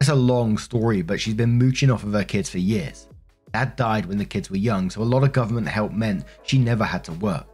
It's 0.00 0.08
a 0.08 0.14
long 0.14 0.56
story, 0.56 1.02
but 1.02 1.20
she's 1.20 1.34
been 1.34 1.58
mooching 1.58 1.90
off 1.90 2.02
of 2.02 2.14
her 2.14 2.24
kids 2.24 2.48
for 2.48 2.56
years. 2.56 3.08
Dad 3.56 3.74
died 3.74 4.04
when 4.04 4.18
the 4.18 4.24
kids 4.26 4.50
were 4.50 4.58
young, 4.58 4.90
so 4.90 5.00
a 5.00 5.12
lot 5.14 5.24
of 5.24 5.32
government 5.32 5.66
help 5.66 5.90
meant 5.90 6.26
she 6.42 6.58
never 6.58 6.84
had 6.84 7.02
to 7.04 7.12
work. 7.12 7.46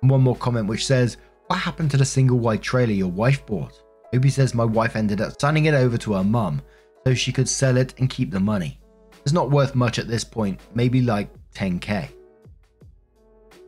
And 0.00 0.08
one 0.08 0.20
more 0.20 0.36
comment 0.36 0.68
which 0.68 0.86
says, 0.86 1.16
What 1.48 1.56
happened 1.56 1.90
to 1.90 1.96
the 1.96 2.04
single 2.04 2.38
wide 2.38 2.62
trailer 2.62 2.92
your 2.92 3.10
wife 3.10 3.44
bought? 3.44 3.82
Obi 4.14 4.30
says 4.30 4.54
my 4.54 4.64
wife 4.64 4.94
ended 4.94 5.20
up 5.20 5.40
signing 5.40 5.64
it 5.64 5.74
over 5.74 5.98
to 5.98 6.12
her 6.12 6.22
mum 6.22 6.62
so 7.04 7.14
she 7.14 7.32
could 7.32 7.48
sell 7.48 7.76
it 7.76 7.94
and 7.98 8.08
keep 8.08 8.30
the 8.30 8.38
money. 8.38 8.78
It's 9.24 9.32
not 9.32 9.50
worth 9.50 9.74
much 9.74 9.98
at 9.98 10.06
this 10.06 10.22
point, 10.22 10.60
maybe 10.72 11.02
like 11.02 11.30
10k. 11.52 11.90
I 11.90 12.10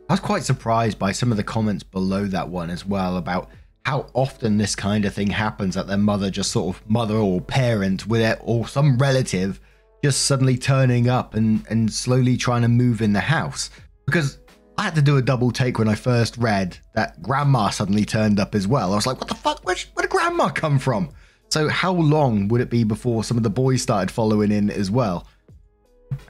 was 0.07 0.21
quite 0.21 0.43
surprised 0.43 0.97
by 0.97 1.11
some 1.11 1.31
of 1.31 1.37
the 1.37 1.43
comments 1.43 1.83
below 1.83 2.27
that 2.27 2.47
one 2.47 2.69
as 2.69 2.85
well 2.85 3.17
about 3.17 3.49
how 3.85 4.05
often 4.13 4.57
this 4.57 4.73
kind 4.73 5.03
of 5.03 5.13
thing 5.13 5.31
happens 5.31 5.75
that 5.75 5.87
their 5.87 5.97
mother 5.97 6.29
just 6.29 6.53
sort 6.53 6.77
of 6.77 6.89
mother 6.89 7.17
or 7.17 7.41
parent 7.41 8.07
with 8.07 8.21
it 8.21 8.39
or 8.41 8.69
some 8.69 8.97
relative 8.97 9.59
just 10.03 10.25
suddenly 10.25 10.57
turning 10.57 11.09
up 11.09 11.33
and, 11.33 11.65
and 11.69 11.91
slowly 11.91 12.37
trying 12.37 12.61
to 12.61 12.67
move 12.67 13.01
in 13.01 13.13
the 13.13 13.19
house. 13.19 13.69
Because 14.05 14.39
I 14.77 14.83
had 14.83 14.95
to 14.95 15.01
do 15.01 15.17
a 15.17 15.21
double 15.21 15.51
take 15.51 15.79
when 15.79 15.89
I 15.89 15.95
first 15.95 16.37
read 16.37 16.77
that 16.93 17.21
grandma 17.21 17.69
suddenly 17.69 18.05
turned 18.05 18.39
up 18.39 18.53
as 18.53 18.67
well. 18.67 18.93
I 18.93 18.95
was 18.95 19.07
like, 19.07 19.19
what 19.19 19.27
the 19.27 19.35
fuck? 19.35 19.65
Where, 19.65 19.75
where 19.93 20.03
did 20.03 20.11
grandma 20.11 20.49
come 20.49 20.77
from? 20.79 21.09
So, 21.49 21.69
how 21.69 21.93
long 21.93 22.47
would 22.49 22.61
it 22.61 22.69
be 22.69 22.83
before 22.83 23.23
some 23.23 23.37
of 23.37 23.43
the 23.43 23.49
boys 23.49 23.81
started 23.81 24.11
following 24.11 24.51
in 24.51 24.69
as 24.69 24.91
well? 24.91 25.27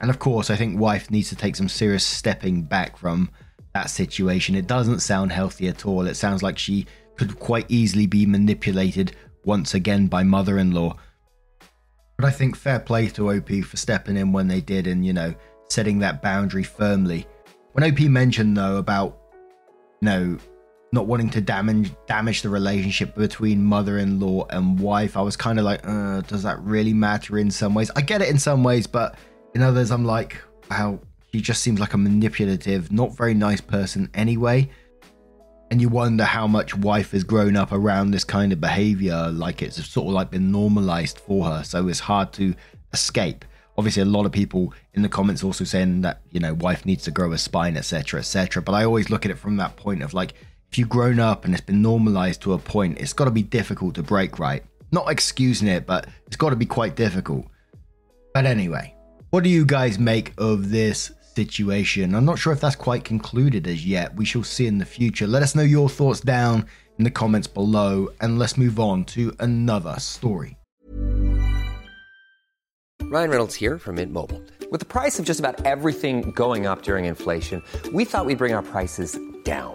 And 0.00 0.10
of 0.10 0.18
course, 0.18 0.50
I 0.50 0.56
think 0.56 0.78
wife 0.78 1.10
needs 1.10 1.28
to 1.28 1.36
take 1.36 1.56
some 1.56 1.68
serious 1.68 2.04
stepping 2.04 2.62
back 2.62 2.96
from 2.96 3.30
that 3.74 3.90
situation. 3.90 4.54
It 4.54 4.66
doesn't 4.66 5.00
sound 5.00 5.32
healthy 5.32 5.68
at 5.68 5.86
all. 5.86 6.06
It 6.06 6.14
sounds 6.14 6.42
like 6.42 6.58
she 6.58 6.86
could 7.16 7.38
quite 7.38 7.66
easily 7.68 8.06
be 8.06 8.26
manipulated 8.26 9.12
once 9.44 9.74
again 9.74 10.06
by 10.06 10.22
mother 10.22 10.58
in 10.58 10.72
law. 10.72 10.96
But 12.18 12.26
I 12.26 12.30
think 12.32 12.56
fair 12.56 12.80
play 12.80 13.06
to 13.10 13.30
OP 13.30 13.48
for 13.64 13.76
stepping 13.76 14.16
in 14.16 14.32
when 14.32 14.48
they 14.48 14.60
did 14.60 14.88
and, 14.88 15.06
you 15.06 15.12
know, 15.12 15.32
setting 15.68 16.00
that 16.00 16.20
boundary 16.20 16.64
firmly. 16.64 17.28
When 17.72 17.84
OP 17.84 18.00
mentioned, 18.00 18.56
though, 18.56 18.78
about, 18.78 19.18
you 20.00 20.06
know, 20.06 20.38
not 20.90 21.06
wanting 21.06 21.30
to 21.30 21.40
damage 21.40 21.92
damage 22.06 22.42
the 22.42 22.48
relationship 22.48 23.14
between 23.14 23.62
mother-in-law 23.62 24.46
and 24.50 24.80
wife, 24.80 25.16
I 25.16 25.20
was 25.20 25.36
kind 25.36 25.60
of 25.60 25.64
like, 25.64 25.86
uh, 25.86 26.22
does 26.22 26.42
that 26.42 26.60
really 26.60 26.92
matter 26.92 27.38
in 27.38 27.52
some 27.52 27.72
ways? 27.72 27.88
I 27.94 28.00
get 28.00 28.20
it 28.20 28.28
in 28.28 28.38
some 28.38 28.64
ways, 28.64 28.88
but 28.88 29.16
in 29.54 29.62
others, 29.62 29.92
I'm 29.92 30.04
like, 30.04 30.38
wow, 30.68 30.98
he 31.30 31.40
just 31.40 31.62
seems 31.62 31.78
like 31.78 31.94
a 31.94 31.98
manipulative, 31.98 32.90
not 32.90 33.16
very 33.16 33.34
nice 33.34 33.60
person 33.60 34.10
anyway. 34.14 34.68
And 35.70 35.82
you 35.82 35.88
wonder 35.90 36.24
how 36.24 36.46
much 36.46 36.74
wife 36.74 37.10
has 37.12 37.24
grown 37.24 37.54
up 37.54 37.72
around 37.72 38.10
this 38.10 38.24
kind 38.24 38.52
of 38.52 38.60
behavior, 38.60 39.28
like 39.30 39.60
it's 39.60 39.84
sort 39.86 40.06
of 40.06 40.14
like 40.14 40.30
been 40.30 40.50
normalized 40.50 41.18
for 41.18 41.44
her. 41.44 41.62
So 41.62 41.88
it's 41.88 42.00
hard 42.00 42.32
to 42.34 42.54
escape. 42.92 43.44
Obviously, 43.76 44.02
a 44.02 44.06
lot 44.06 44.24
of 44.24 44.32
people 44.32 44.72
in 44.94 45.02
the 45.02 45.08
comments 45.08 45.44
also 45.44 45.64
saying 45.64 46.00
that, 46.00 46.22
you 46.30 46.40
know, 46.40 46.54
wife 46.54 46.86
needs 46.86 47.04
to 47.04 47.10
grow 47.10 47.32
a 47.32 47.38
spine, 47.38 47.76
etc., 47.76 48.20
etc. 48.20 48.62
But 48.62 48.72
I 48.72 48.84
always 48.84 49.10
look 49.10 49.24
at 49.24 49.30
it 49.30 49.38
from 49.38 49.56
that 49.58 49.76
point 49.76 50.02
of 50.02 50.14
like, 50.14 50.34
if 50.70 50.78
you've 50.78 50.88
grown 50.88 51.20
up 51.20 51.44
and 51.44 51.54
it's 51.54 51.64
been 51.64 51.82
normalized 51.82 52.42
to 52.42 52.54
a 52.54 52.58
point, 52.58 52.98
it's 52.98 53.12
got 53.12 53.26
to 53.26 53.30
be 53.30 53.42
difficult 53.42 53.94
to 53.96 54.02
break, 54.02 54.38
right? 54.38 54.62
Not 54.90 55.10
excusing 55.10 55.68
it, 55.68 55.86
but 55.86 56.06
it's 56.26 56.36
got 56.36 56.50
to 56.50 56.56
be 56.56 56.66
quite 56.66 56.96
difficult. 56.96 57.46
But 58.34 58.46
anyway, 58.46 58.94
what 59.30 59.44
do 59.44 59.50
you 59.50 59.64
guys 59.64 59.98
make 59.98 60.32
of 60.38 60.70
this 60.70 61.12
situation? 61.38 62.14
I'm 62.16 62.24
not 62.24 62.38
sure 62.38 62.52
if 62.52 62.60
that's 62.60 62.76
quite 62.88 63.04
concluded 63.04 63.68
as 63.68 63.86
yet. 63.86 64.16
We 64.16 64.24
shall 64.24 64.42
see 64.42 64.66
in 64.66 64.78
the 64.78 64.84
future. 64.84 65.26
Let 65.26 65.42
us 65.42 65.54
know 65.54 65.62
your 65.62 65.88
thoughts 65.88 66.20
down 66.20 66.66
in 66.98 67.04
the 67.04 67.12
comments 67.12 67.46
below, 67.46 68.08
and 68.20 68.38
let's 68.40 68.56
move 68.58 68.80
on 68.80 69.04
to 69.14 69.32
another 69.38 69.96
story. 69.98 70.56
Ryan 73.10 73.30
Reynolds 73.30 73.54
here 73.54 73.78
from 73.78 73.94
Mint 73.94 74.12
Mobile. 74.12 74.42
With 74.70 74.80
the 74.80 74.86
price 74.86 75.18
of 75.18 75.24
just 75.24 75.40
about 75.40 75.64
everything 75.64 76.32
going 76.32 76.66
up 76.66 76.82
during 76.82 77.04
inflation, 77.06 77.62
we 77.94 78.04
thought 78.04 78.26
we'd 78.26 78.38
bring 78.38 78.52
our 78.52 78.62
prices 78.62 79.18
down. 79.44 79.74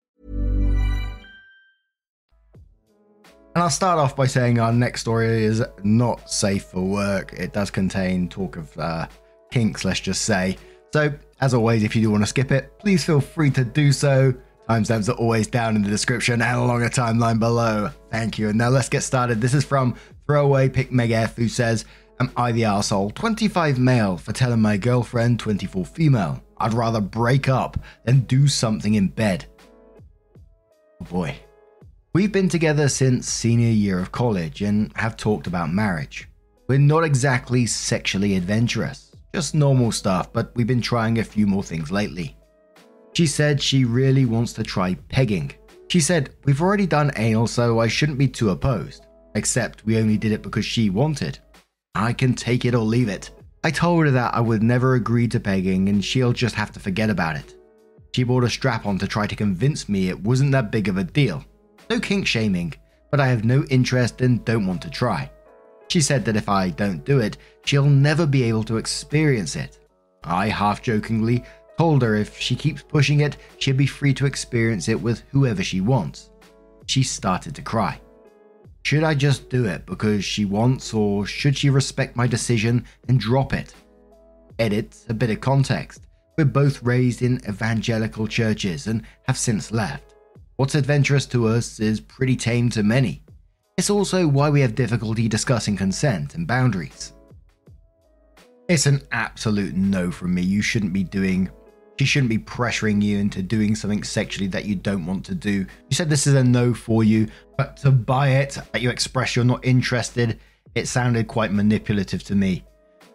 And 3.53 3.61
I'll 3.61 3.69
start 3.69 3.99
off 3.99 4.15
by 4.15 4.27
saying 4.27 4.59
our 4.59 4.71
next 4.71 5.01
story 5.01 5.43
is 5.43 5.61
not 5.83 6.29
safe 6.29 6.63
for 6.63 6.81
work. 6.81 7.33
It 7.33 7.51
does 7.51 7.69
contain 7.69 8.29
talk 8.29 8.55
of 8.55 8.77
uh, 8.77 9.07
kinks, 9.51 9.83
let's 9.83 9.99
just 9.99 10.21
say. 10.21 10.57
So, 10.93 11.13
as 11.41 11.53
always, 11.53 11.83
if 11.83 11.93
you 11.95 12.01
do 12.01 12.11
want 12.11 12.23
to 12.23 12.27
skip 12.27 12.51
it, 12.51 12.79
please 12.79 13.03
feel 13.03 13.19
free 13.19 13.51
to 13.51 13.65
do 13.65 13.91
so. 13.91 14.33
Timestamps 14.69 15.09
are 15.09 15.17
always 15.17 15.47
down 15.47 15.75
in 15.75 15.81
the 15.81 15.89
description 15.89 16.41
and 16.41 16.57
along 16.57 16.83
a 16.83 16.89
timeline 16.89 17.39
below. 17.39 17.89
Thank 18.09 18.39
you. 18.39 18.47
And 18.47 18.57
now 18.57 18.69
let's 18.69 18.87
get 18.87 19.03
started. 19.03 19.41
This 19.41 19.53
is 19.53 19.65
from 19.65 19.95
Throwaway 20.25 20.69
Pick 20.69 20.93
Meg 20.93 21.11
F, 21.11 21.35
who 21.35 21.49
says, 21.49 21.83
Am 22.21 22.31
I 22.37 22.53
the 22.53 22.61
arsehole? 22.61 23.13
25 23.13 23.79
male 23.79 24.15
for 24.15 24.31
telling 24.31 24.61
my 24.61 24.77
girlfriend 24.77 25.39
24 25.39 25.85
female. 25.85 26.41
I'd 26.57 26.73
rather 26.73 27.01
break 27.01 27.49
up 27.49 27.77
than 28.05 28.21
do 28.21 28.47
something 28.47 28.93
in 28.93 29.07
bed. 29.07 29.45
Oh 31.01 31.05
boy. 31.05 31.35
We've 32.13 32.31
been 32.31 32.49
together 32.49 32.89
since 32.89 33.29
senior 33.29 33.71
year 33.71 33.97
of 33.97 34.11
college 34.11 34.61
and 34.61 34.91
have 34.97 35.15
talked 35.15 35.47
about 35.47 35.71
marriage. 35.71 36.27
We're 36.67 36.77
not 36.77 37.05
exactly 37.05 37.65
sexually 37.65 38.35
adventurous, 38.35 39.15
just 39.33 39.55
normal 39.55 39.93
stuff, 39.93 40.33
but 40.33 40.53
we've 40.53 40.67
been 40.67 40.81
trying 40.81 41.19
a 41.19 41.23
few 41.23 41.47
more 41.47 41.63
things 41.63 41.89
lately. 41.89 42.35
She 43.13 43.25
said 43.25 43.61
she 43.61 43.85
really 43.85 44.25
wants 44.25 44.51
to 44.53 44.63
try 44.63 44.95
pegging. 45.07 45.53
She 45.87 46.01
said, 46.01 46.35
We've 46.43 46.61
already 46.61 46.85
done 46.85 47.11
anal, 47.15 47.47
so 47.47 47.79
I 47.79 47.87
shouldn't 47.87 48.17
be 48.17 48.27
too 48.27 48.49
opposed. 48.49 49.07
Except 49.35 49.85
we 49.85 49.97
only 49.97 50.17
did 50.17 50.33
it 50.33 50.41
because 50.41 50.65
she 50.65 50.89
wanted. 50.89 51.39
I 51.95 52.11
can 52.11 52.33
take 52.33 52.65
it 52.65 52.75
or 52.75 52.83
leave 52.83 53.07
it. 53.07 53.31
I 53.63 53.71
told 53.71 54.03
her 54.03 54.11
that 54.11 54.35
I 54.35 54.41
would 54.41 54.63
never 54.63 54.95
agree 54.95 55.29
to 55.29 55.39
pegging 55.39 55.87
and 55.87 56.03
she'll 56.03 56.33
just 56.33 56.55
have 56.55 56.73
to 56.73 56.79
forget 56.81 57.09
about 57.09 57.37
it. 57.37 57.55
She 58.13 58.25
bought 58.25 58.43
a 58.43 58.49
strap 58.49 58.85
on 58.85 58.97
to 58.97 59.07
try 59.07 59.27
to 59.27 59.35
convince 59.37 59.87
me 59.87 60.09
it 60.09 60.19
wasn't 60.19 60.51
that 60.51 60.71
big 60.71 60.89
of 60.89 60.97
a 60.97 61.05
deal. 61.05 61.45
No 61.91 61.99
kink 61.99 62.25
shaming, 62.25 62.73
but 63.09 63.19
I 63.19 63.27
have 63.27 63.43
no 63.43 63.65
interest 63.65 64.21
and 64.21 64.45
don't 64.45 64.65
want 64.65 64.81
to 64.83 64.89
try. 64.89 65.29
She 65.89 65.99
said 65.99 66.23
that 66.23 66.37
if 66.37 66.47
I 66.47 66.69
don't 66.69 67.03
do 67.03 67.19
it, 67.19 67.35
she'll 67.65 67.83
never 67.83 68.25
be 68.25 68.43
able 68.43 68.63
to 68.63 68.77
experience 68.77 69.57
it. 69.57 69.77
I 70.23 70.47
half 70.47 70.81
jokingly 70.81 71.43
told 71.77 72.01
her 72.01 72.15
if 72.15 72.39
she 72.39 72.55
keeps 72.55 72.81
pushing 72.81 73.19
it, 73.19 73.35
she'll 73.57 73.75
be 73.75 73.87
free 73.87 74.13
to 74.13 74.25
experience 74.25 74.87
it 74.87 75.01
with 75.01 75.23
whoever 75.33 75.65
she 75.65 75.81
wants. 75.81 76.29
She 76.85 77.03
started 77.03 77.55
to 77.55 77.61
cry. 77.61 77.99
Should 78.83 79.03
I 79.03 79.13
just 79.13 79.49
do 79.49 79.65
it 79.65 79.85
because 79.85 80.23
she 80.23 80.45
wants, 80.45 80.93
or 80.93 81.25
should 81.25 81.57
she 81.57 81.69
respect 81.69 82.15
my 82.15 82.25
decision 82.25 82.85
and 83.09 83.19
drop 83.19 83.51
it? 83.53 83.73
Edit 84.59 84.97
a 85.09 85.13
bit 85.13 85.29
of 85.29 85.41
context. 85.41 86.07
We're 86.37 86.45
both 86.45 86.83
raised 86.83 87.21
in 87.21 87.41
evangelical 87.49 88.27
churches 88.27 88.87
and 88.87 89.03
have 89.27 89.37
since 89.37 89.73
left. 89.73 90.10
What's 90.61 90.75
adventurous 90.75 91.25
to 91.25 91.47
us 91.47 91.79
is 91.79 91.99
pretty 91.99 92.35
tame 92.35 92.69
to 92.69 92.83
many. 92.83 93.23
It's 93.79 93.89
also 93.89 94.27
why 94.27 94.51
we 94.51 94.61
have 94.61 94.75
difficulty 94.75 95.27
discussing 95.27 95.75
consent 95.75 96.35
and 96.35 96.45
boundaries. 96.45 97.13
It's 98.69 98.85
an 98.85 99.01
absolute 99.11 99.73
no 99.73 100.11
from 100.11 100.35
me. 100.35 100.43
You 100.43 100.61
shouldn't 100.61 100.93
be 100.93 101.03
doing 101.03 101.49
she 101.97 102.05
shouldn't 102.05 102.29
be 102.29 102.37
pressuring 102.37 103.01
you 103.01 103.17
into 103.17 103.41
doing 103.41 103.73
something 103.73 104.03
sexually 104.03 104.47
that 104.49 104.65
you 104.65 104.75
don't 104.75 105.07
want 105.07 105.25
to 105.25 105.33
do. 105.33 105.65
You 105.89 105.95
said 105.95 106.11
this 106.11 106.27
is 106.27 106.35
a 106.35 106.43
no 106.43 106.75
for 106.75 107.03
you, 107.03 107.27
but 107.57 107.77
to 107.77 107.89
buy 107.89 108.29
it, 108.33 108.59
that 108.71 108.83
you 108.83 108.91
express 108.91 109.35
you're 109.35 109.43
not 109.43 109.65
interested, 109.65 110.39
it 110.75 110.87
sounded 110.87 111.27
quite 111.27 111.51
manipulative 111.51 112.21
to 112.25 112.35
me. 112.35 112.63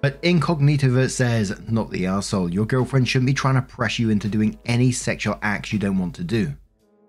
But 0.03 0.19
Incognito 0.23 1.07
says, 1.07 1.57
not 1.69 1.93
the 1.93 2.07
asshole. 2.07 2.53
Your 2.53 2.67
girlfriend 2.67 3.09
shouldn't 3.09 3.29
be 3.29 3.35
trying 3.35 3.55
to 3.55 3.63
press 3.63 4.01
you 4.01 4.11
into 4.11 4.27
doing 4.27 4.59
any 4.65 4.91
sexual 4.91 5.39
acts 5.43 5.73
you 5.73 5.79
don't 5.79 5.99
want 5.99 6.17
to 6.17 6.25
do. 6.25 6.53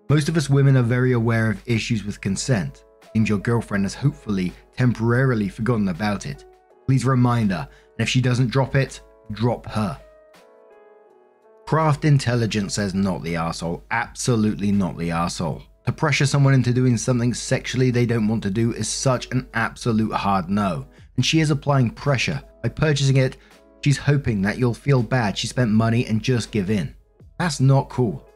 Most 0.08 0.30
of 0.30 0.38
us 0.38 0.48
women 0.48 0.78
are 0.78 0.82
very 0.82 1.12
aware 1.12 1.50
of 1.50 1.62
issues 1.66 2.02
with 2.02 2.22
consent. 2.22 2.84
Seems 3.12 3.28
your 3.28 3.38
girlfriend 3.38 3.84
has 3.84 3.92
hopefully 3.92 4.54
temporarily 4.74 5.50
forgotten 5.50 5.88
about 5.88 6.24
it. 6.24 6.46
Please 6.86 7.04
remind 7.04 7.50
her, 7.50 7.68
and 7.70 8.00
if 8.00 8.08
she 8.08 8.22
doesn't 8.22 8.50
drop 8.50 8.74
it, 8.74 9.02
drop 9.32 9.66
her. 9.66 10.00
Craft 11.66 12.06
Intelligence 12.06 12.72
says 12.72 12.94
not 12.94 13.22
the 13.22 13.36
asshole. 13.36 13.84
Absolutely 13.90 14.72
not 14.72 14.96
the 14.96 15.10
asshole. 15.10 15.62
To 15.84 15.92
pressure 15.92 16.24
someone 16.24 16.54
into 16.54 16.72
doing 16.72 16.96
something 16.96 17.34
sexually 17.34 17.90
they 17.90 18.06
don't 18.06 18.28
want 18.28 18.42
to 18.44 18.50
do 18.50 18.72
is 18.72 18.88
such 18.88 19.30
an 19.30 19.46
absolute 19.52 20.12
hard 20.12 20.48
no. 20.48 20.86
And 21.16 21.26
she 21.26 21.40
is 21.40 21.50
applying 21.50 21.90
pressure. 21.90 22.42
By 22.62 22.70
purchasing 22.70 23.18
it, 23.18 23.36
she's 23.84 23.98
hoping 23.98 24.40
that 24.40 24.56
you'll 24.56 24.72
feel 24.72 25.02
bad 25.02 25.36
she 25.36 25.46
spent 25.46 25.70
money 25.70 26.06
and 26.06 26.22
just 26.22 26.50
give 26.50 26.70
in. 26.70 26.94
That's 27.38 27.60
not 27.60 27.90
cool. 27.90 28.26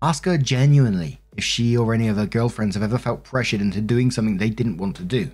Ask 0.00 0.24
her 0.26 0.38
genuinely 0.38 1.17
if 1.36 1.44
she 1.44 1.76
or 1.76 1.94
any 1.94 2.08
of 2.08 2.16
her 2.16 2.26
girlfriends 2.26 2.74
have 2.74 2.82
ever 2.82 2.98
felt 2.98 3.24
pressured 3.24 3.60
into 3.60 3.80
doing 3.80 4.10
something 4.10 4.36
they 4.36 4.50
didn't 4.50 4.78
want 4.78 4.96
to 4.96 5.04
do. 5.04 5.30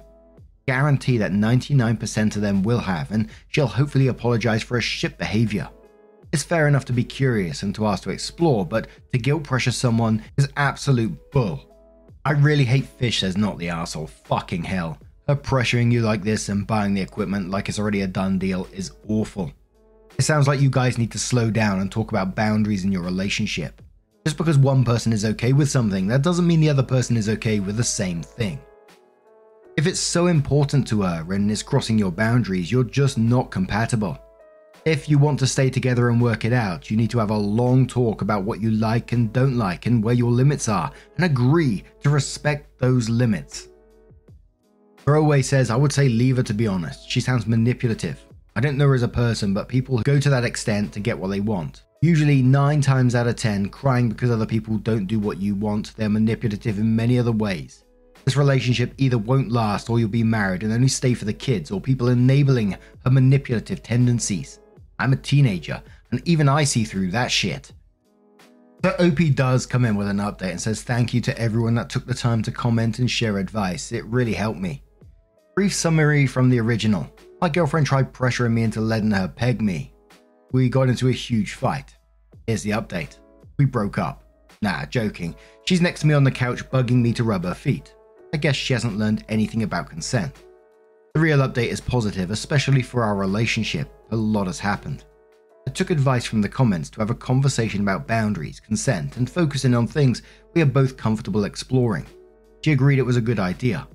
Guarantee 0.66 1.18
that 1.18 1.32
99% 1.32 2.36
of 2.36 2.42
them 2.42 2.62
will 2.62 2.78
have, 2.78 3.10
and 3.10 3.28
she'll 3.48 3.66
hopefully 3.66 4.08
apologize 4.08 4.62
for 4.62 4.76
her 4.76 4.80
shit 4.80 5.18
behavior. 5.18 5.68
It's 6.32 6.42
fair 6.42 6.66
enough 6.66 6.84
to 6.86 6.92
be 6.92 7.04
curious 7.04 7.62
and 7.62 7.74
to 7.76 7.86
ask 7.86 8.02
to 8.04 8.10
explore, 8.10 8.66
but 8.66 8.88
to 9.12 9.18
guilt 9.18 9.44
pressure 9.44 9.70
someone 9.70 10.22
is 10.36 10.48
absolute 10.56 11.30
bull. 11.30 11.70
I 12.24 12.32
really 12.32 12.64
hate 12.64 12.86
Fish 12.86 13.20
says 13.20 13.36
not 13.36 13.58
the 13.58 13.68
asshole. 13.68 14.06
Fucking 14.06 14.64
hell. 14.64 14.98
Her 15.28 15.36
pressuring 15.36 15.92
you 15.92 16.00
like 16.00 16.22
this 16.22 16.48
and 16.48 16.66
buying 16.66 16.94
the 16.94 17.02
equipment 17.02 17.50
like 17.50 17.68
it's 17.68 17.78
already 17.78 18.00
a 18.00 18.06
done 18.06 18.38
deal 18.38 18.66
is 18.72 18.92
awful. 19.08 19.52
It 20.18 20.22
sounds 20.22 20.48
like 20.48 20.60
you 20.60 20.70
guys 20.70 20.98
need 20.98 21.12
to 21.12 21.18
slow 21.18 21.50
down 21.50 21.80
and 21.80 21.92
talk 21.92 22.10
about 22.10 22.34
boundaries 22.34 22.84
in 22.84 22.92
your 22.92 23.02
relationship. 23.02 23.82
Just 24.24 24.38
because 24.38 24.56
one 24.56 24.84
person 24.84 25.12
is 25.12 25.24
okay 25.26 25.52
with 25.52 25.68
something, 25.68 26.06
that 26.06 26.22
doesn't 26.22 26.46
mean 26.46 26.60
the 26.60 26.70
other 26.70 26.82
person 26.82 27.16
is 27.16 27.28
okay 27.28 27.60
with 27.60 27.76
the 27.76 27.84
same 27.84 28.22
thing. 28.22 28.58
If 29.76 29.86
it's 29.86 30.00
so 30.00 30.28
important 30.28 30.86
to 30.88 31.02
her 31.02 31.32
and 31.32 31.50
is 31.50 31.62
crossing 31.62 31.98
your 31.98 32.10
boundaries, 32.10 32.72
you're 32.72 32.84
just 32.84 33.18
not 33.18 33.50
compatible. 33.50 34.18
If 34.86 35.08
you 35.08 35.18
want 35.18 35.38
to 35.40 35.46
stay 35.46 35.68
together 35.68 36.08
and 36.08 36.22
work 36.22 36.44
it 36.44 36.52
out, 36.52 36.90
you 36.90 36.96
need 36.96 37.10
to 37.10 37.18
have 37.18 37.30
a 37.30 37.36
long 37.36 37.86
talk 37.86 38.22
about 38.22 38.44
what 38.44 38.60
you 38.60 38.70
like 38.70 39.12
and 39.12 39.32
don't 39.32 39.58
like 39.58 39.86
and 39.86 40.02
where 40.02 40.14
your 40.14 40.30
limits 40.30 40.68
are, 40.68 40.90
and 41.16 41.24
agree 41.24 41.84
to 42.02 42.10
respect 42.10 42.78
those 42.78 43.08
limits. 43.08 43.68
Throwaway 44.98 45.42
says, 45.42 45.70
I 45.70 45.76
would 45.76 45.92
say 45.92 46.08
leave 46.08 46.38
her 46.38 46.42
to 46.44 46.54
be 46.54 46.66
honest. 46.66 47.10
She 47.10 47.20
sounds 47.20 47.46
manipulative. 47.46 48.24
I 48.56 48.60
don't 48.60 48.78
know 48.78 48.88
her 48.88 48.94
as 48.94 49.02
a 49.02 49.08
person, 49.08 49.52
but 49.52 49.68
people 49.68 49.98
go 49.98 50.18
to 50.18 50.30
that 50.30 50.44
extent 50.44 50.92
to 50.94 51.00
get 51.00 51.18
what 51.18 51.28
they 51.28 51.40
want. 51.40 51.83
Usually, 52.02 52.42
9 52.42 52.80
times 52.80 53.14
out 53.14 53.26
of 53.26 53.36
10, 53.36 53.70
crying 53.70 54.08
because 54.08 54.30
other 54.30 54.46
people 54.46 54.76
don't 54.78 55.06
do 55.06 55.18
what 55.18 55.40
you 55.40 55.54
want, 55.54 55.96
they're 55.96 56.08
manipulative 56.08 56.78
in 56.78 56.94
many 56.94 57.18
other 57.18 57.32
ways. 57.32 57.84
This 58.24 58.36
relationship 58.36 58.94
either 58.98 59.18
won't 59.18 59.52
last 59.52 59.88
or 59.88 59.98
you'll 59.98 60.08
be 60.08 60.22
married 60.22 60.62
and 60.62 60.72
only 60.72 60.88
stay 60.88 61.14
for 61.14 61.24
the 61.24 61.32
kids 61.32 61.70
or 61.70 61.80
people 61.80 62.08
enabling 62.08 62.72
her 63.04 63.10
manipulative 63.10 63.82
tendencies. 63.82 64.60
I'm 64.98 65.12
a 65.12 65.16
teenager, 65.16 65.82
and 66.10 66.26
even 66.26 66.48
I 66.48 66.64
see 66.64 66.84
through 66.84 67.10
that 67.12 67.30
shit. 67.30 67.72
So 68.82 68.90
OP 68.98 69.34
does 69.34 69.64
come 69.64 69.86
in 69.86 69.96
with 69.96 70.08
an 70.08 70.18
update 70.18 70.50
and 70.50 70.60
says 70.60 70.82
thank 70.82 71.14
you 71.14 71.22
to 71.22 71.38
everyone 71.38 71.74
that 71.76 71.88
took 71.88 72.04
the 72.04 72.12
time 72.12 72.42
to 72.42 72.52
comment 72.52 72.98
and 72.98 73.10
share 73.10 73.38
advice. 73.38 73.92
It 73.92 74.04
really 74.04 74.34
helped 74.34 74.60
me. 74.60 74.82
Brief 75.54 75.74
summary 75.74 76.26
from 76.26 76.50
the 76.50 76.60
original. 76.60 77.10
My 77.40 77.48
girlfriend 77.48 77.86
tried 77.86 78.12
pressuring 78.12 78.52
me 78.52 78.62
into 78.62 78.82
letting 78.82 79.12
her 79.12 79.26
peg 79.26 79.62
me. 79.62 79.93
We 80.54 80.68
got 80.68 80.88
into 80.88 81.08
a 81.08 81.12
huge 81.12 81.54
fight. 81.54 81.96
Here's 82.46 82.62
the 82.62 82.70
update. 82.70 83.18
We 83.58 83.64
broke 83.64 83.98
up. 83.98 84.22
Nah, 84.62 84.86
joking. 84.86 85.34
She's 85.64 85.80
next 85.80 86.02
to 86.02 86.06
me 86.06 86.14
on 86.14 86.22
the 86.22 86.30
couch 86.30 86.62
bugging 86.70 87.02
me 87.02 87.12
to 87.14 87.24
rub 87.24 87.42
her 87.42 87.54
feet. 87.54 87.92
I 88.32 88.36
guess 88.36 88.54
she 88.54 88.72
hasn't 88.72 88.96
learned 88.96 89.24
anything 89.28 89.64
about 89.64 89.90
consent. 89.90 90.44
The 91.12 91.20
real 91.20 91.38
update 91.38 91.70
is 91.70 91.80
positive, 91.80 92.30
especially 92.30 92.82
for 92.82 93.02
our 93.02 93.16
relationship. 93.16 93.92
A 94.12 94.16
lot 94.16 94.46
has 94.46 94.60
happened. 94.60 95.02
I 95.66 95.72
took 95.72 95.90
advice 95.90 96.24
from 96.24 96.40
the 96.40 96.48
comments 96.48 96.88
to 96.90 97.00
have 97.00 97.10
a 97.10 97.16
conversation 97.16 97.80
about 97.80 98.06
boundaries, 98.06 98.60
consent, 98.60 99.16
and 99.16 99.28
focusing 99.28 99.74
on 99.74 99.88
things 99.88 100.22
we 100.54 100.62
are 100.62 100.66
both 100.66 100.96
comfortable 100.96 101.46
exploring. 101.46 102.06
She 102.64 102.70
agreed 102.70 103.00
it 103.00 103.02
was 103.02 103.16
a 103.16 103.20
good 103.20 103.40
idea. 103.40 103.88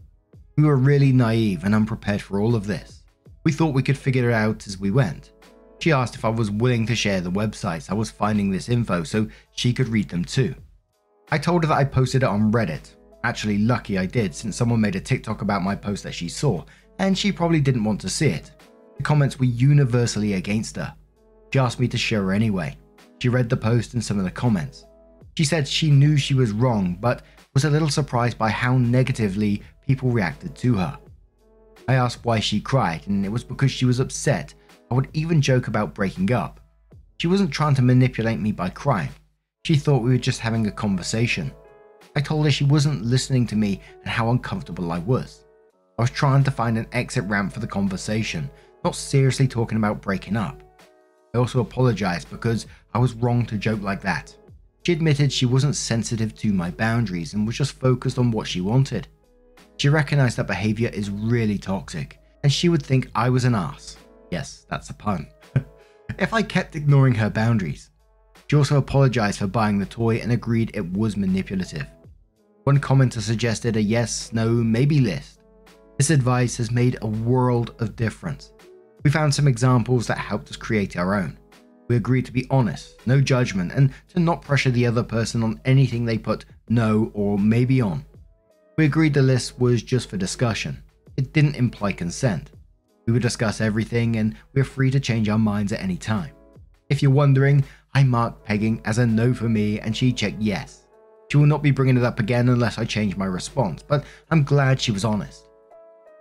We 0.57 0.65
were 0.65 0.75
really 0.75 1.13
naive 1.13 1.63
and 1.63 1.73
unprepared 1.73 2.21
for 2.21 2.41
all 2.41 2.53
of 2.53 2.67
this. 2.67 3.05
We 3.45 3.53
thought 3.53 3.73
we 3.73 3.81
could 3.81 3.97
figure 3.97 4.29
it 4.29 4.33
out 4.33 4.67
as 4.67 4.77
we 4.77 4.91
went. 4.91 5.31
She 5.79 5.91
asked 5.91 6.15
if 6.15 6.25
I 6.25 6.29
was 6.29 6.51
willing 6.51 6.85
to 6.87 6.95
share 6.95 7.21
the 7.21 7.31
websites 7.31 7.89
I 7.89 7.93
was 7.93 8.11
finding 8.11 8.51
this 8.51 8.69
info 8.69 9.03
so 9.03 9.27
she 9.51 9.73
could 9.73 9.87
read 9.87 10.09
them 10.09 10.25
too. 10.25 10.53
I 11.31 11.37
told 11.37 11.63
her 11.63 11.69
that 11.69 11.77
I 11.77 11.85
posted 11.85 12.23
it 12.23 12.29
on 12.29 12.51
Reddit. 12.51 12.95
Actually, 13.23 13.59
lucky 13.59 13.97
I 13.97 14.05
did 14.05 14.33
since 14.35 14.55
someone 14.55 14.81
made 14.81 14.95
a 14.95 15.01
TikTok 15.01 15.41
about 15.41 15.63
my 15.63 15.75
post 15.75 16.03
that 16.03 16.15
she 16.15 16.29
saw 16.29 16.63
and 16.99 17.17
she 17.17 17.31
probably 17.31 17.61
didn't 17.61 17.83
want 17.83 18.01
to 18.01 18.09
see 18.09 18.27
it. 18.27 18.51
The 18.97 19.03
comments 19.03 19.39
were 19.39 19.45
universally 19.45 20.33
against 20.33 20.75
her. 20.75 20.93
She 21.53 21.59
asked 21.59 21.79
me 21.79 21.87
to 21.87 21.97
share 21.97 22.23
her 22.23 22.33
anyway. 22.33 22.77
She 23.19 23.29
read 23.29 23.49
the 23.49 23.57
post 23.57 23.93
and 23.93 24.03
some 24.03 24.17
of 24.17 24.25
the 24.25 24.31
comments. 24.31 24.85
She 25.37 25.45
said 25.45 25.67
she 25.67 25.89
knew 25.89 26.17
she 26.17 26.33
was 26.33 26.51
wrong, 26.51 26.97
but 26.99 27.23
was 27.53 27.63
a 27.63 27.69
little 27.69 27.89
surprised 27.89 28.37
by 28.37 28.49
how 28.49 28.77
negatively 28.77 29.63
people 29.87 30.09
reacted 30.09 30.55
to 30.57 30.75
her. 30.75 30.99
I 31.87 31.95
asked 31.95 32.25
why 32.25 32.39
she 32.39 32.61
cried, 32.61 33.07
and 33.07 33.25
it 33.25 33.29
was 33.29 33.43
because 33.43 33.71
she 33.71 33.85
was 33.85 33.99
upset. 33.99 34.53
I 34.91 34.95
would 34.95 35.09
even 35.13 35.41
joke 35.41 35.67
about 35.67 35.93
breaking 35.93 36.31
up. 36.31 36.59
She 37.17 37.27
wasn't 37.27 37.51
trying 37.51 37.75
to 37.75 37.81
manipulate 37.81 38.39
me 38.39 38.51
by 38.51 38.69
crying. 38.69 39.09
She 39.65 39.75
thought 39.75 40.01
we 40.01 40.09
were 40.09 40.17
just 40.17 40.39
having 40.39 40.65
a 40.67 40.71
conversation. 40.71 41.51
I 42.15 42.21
told 42.21 42.45
her 42.45 42.51
she 42.51 42.63
wasn't 42.63 43.05
listening 43.05 43.45
to 43.47 43.55
me 43.55 43.81
and 44.01 44.09
how 44.09 44.31
uncomfortable 44.31 44.91
I 44.91 44.99
was. 44.99 45.45
I 45.97 46.01
was 46.01 46.09
trying 46.09 46.43
to 46.45 46.51
find 46.51 46.77
an 46.77 46.87
exit 46.91 47.23
ramp 47.25 47.53
for 47.53 47.59
the 47.59 47.67
conversation, 47.67 48.49
not 48.83 48.95
seriously 48.95 49.47
talking 49.47 49.77
about 49.77 50.01
breaking 50.01 50.37
up. 50.37 50.63
I 51.35 51.37
also 51.37 51.59
apologized 51.59 52.29
because 52.31 52.65
I 52.93 52.99
was 52.99 53.13
wrong 53.13 53.45
to 53.47 53.57
joke 53.57 53.81
like 53.81 54.01
that. 54.01 54.35
She 54.83 54.93
admitted 54.93 55.31
she 55.31 55.45
wasn't 55.45 55.75
sensitive 55.75 56.33
to 56.37 56.53
my 56.53 56.71
boundaries 56.71 57.33
and 57.33 57.45
was 57.45 57.57
just 57.57 57.73
focused 57.73 58.17
on 58.17 58.31
what 58.31 58.47
she 58.47 58.61
wanted. 58.61 59.07
She 59.77 59.89
recognized 59.89 60.37
that 60.37 60.47
behavior 60.47 60.89
is 60.89 61.11
really 61.11 61.57
toxic, 61.57 62.19
and 62.43 62.51
she 62.51 62.69
would 62.69 62.81
think 62.83 63.11
I 63.13 63.29
was 63.29 63.43
an 63.43 63.53
ass. 63.53 63.97
Yes, 64.31 64.65
that's 64.69 64.89
a 64.89 64.93
pun. 64.93 65.27
if 66.19 66.33
I 66.33 66.41
kept 66.41 66.75
ignoring 66.75 67.15
her 67.15 67.29
boundaries. 67.29 67.89
She 68.47 68.55
also 68.55 68.77
apologized 68.77 69.39
for 69.39 69.47
buying 69.47 69.77
the 69.77 69.85
toy 69.85 70.17
and 70.17 70.31
agreed 70.31 70.71
it 70.73 70.93
was 70.93 71.15
manipulative. 71.15 71.85
One 72.63 72.79
commenter 72.79 73.21
suggested 73.21 73.77
a 73.77 73.81
yes, 73.81 74.33
no, 74.33 74.49
maybe 74.49 74.99
list. 74.99 75.39
This 75.97 76.09
advice 76.09 76.57
has 76.57 76.71
made 76.71 76.97
a 77.01 77.07
world 77.07 77.75
of 77.79 77.95
difference. 77.95 78.53
We 79.03 79.11
found 79.11 79.33
some 79.33 79.47
examples 79.47 80.07
that 80.07 80.17
helped 80.17 80.49
us 80.49 80.57
create 80.57 80.97
our 80.97 81.13
own. 81.13 81.37
We 81.87 81.95
agreed 81.95 82.25
to 82.25 82.31
be 82.31 82.47
honest, 82.49 83.05
no 83.07 83.21
judgment, 83.21 83.71
and 83.71 83.91
to 84.09 84.19
not 84.19 84.41
pressure 84.41 84.71
the 84.71 84.85
other 84.85 85.03
person 85.03 85.43
on 85.43 85.61
anything 85.65 86.05
they 86.05 86.17
put 86.17 86.45
no 86.69 87.11
or 87.13 87.37
maybe 87.37 87.81
on. 87.81 88.05
We 88.77 88.85
agreed 88.85 89.13
the 89.13 89.21
list 89.21 89.59
was 89.59 89.83
just 89.83 90.09
for 90.09 90.17
discussion. 90.17 90.81
It 91.17 91.33
didn't 91.33 91.55
imply 91.55 91.91
consent. 91.91 92.51
We 93.09 93.13
would 93.13 93.23
discuss 93.23 93.59
everything 93.59 94.17
and 94.17 94.35
we're 94.53 94.63
free 94.63 94.91
to 94.91 94.99
change 94.99 95.29
our 95.29 95.39
minds 95.39 95.73
at 95.73 95.81
any 95.81 95.97
time. 95.97 96.31
If 96.89 97.01
you're 97.01 97.09
wondering, 97.09 97.65
I 97.95 98.03
marked 98.03 98.45
pegging 98.45 98.83
as 98.85 98.99
a 98.99 99.07
no 99.07 99.33
for 99.33 99.49
me 99.49 99.79
and 99.79 99.97
she 99.97 100.13
checked 100.13 100.39
yes. 100.39 100.85
She 101.31 101.37
will 101.37 101.47
not 101.47 101.63
be 101.63 101.71
bringing 101.71 101.97
it 101.97 102.03
up 102.03 102.19
again 102.19 102.49
unless 102.49 102.77
I 102.77 102.85
change 102.85 103.17
my 103.17 103.25
response, 103.25 103.81
but 103.81 104.03
I'm 104.29 104.43
glad 104.43 104.79
she 104.79 104.91
was 104.91 105.05
honest. 105.05 105.49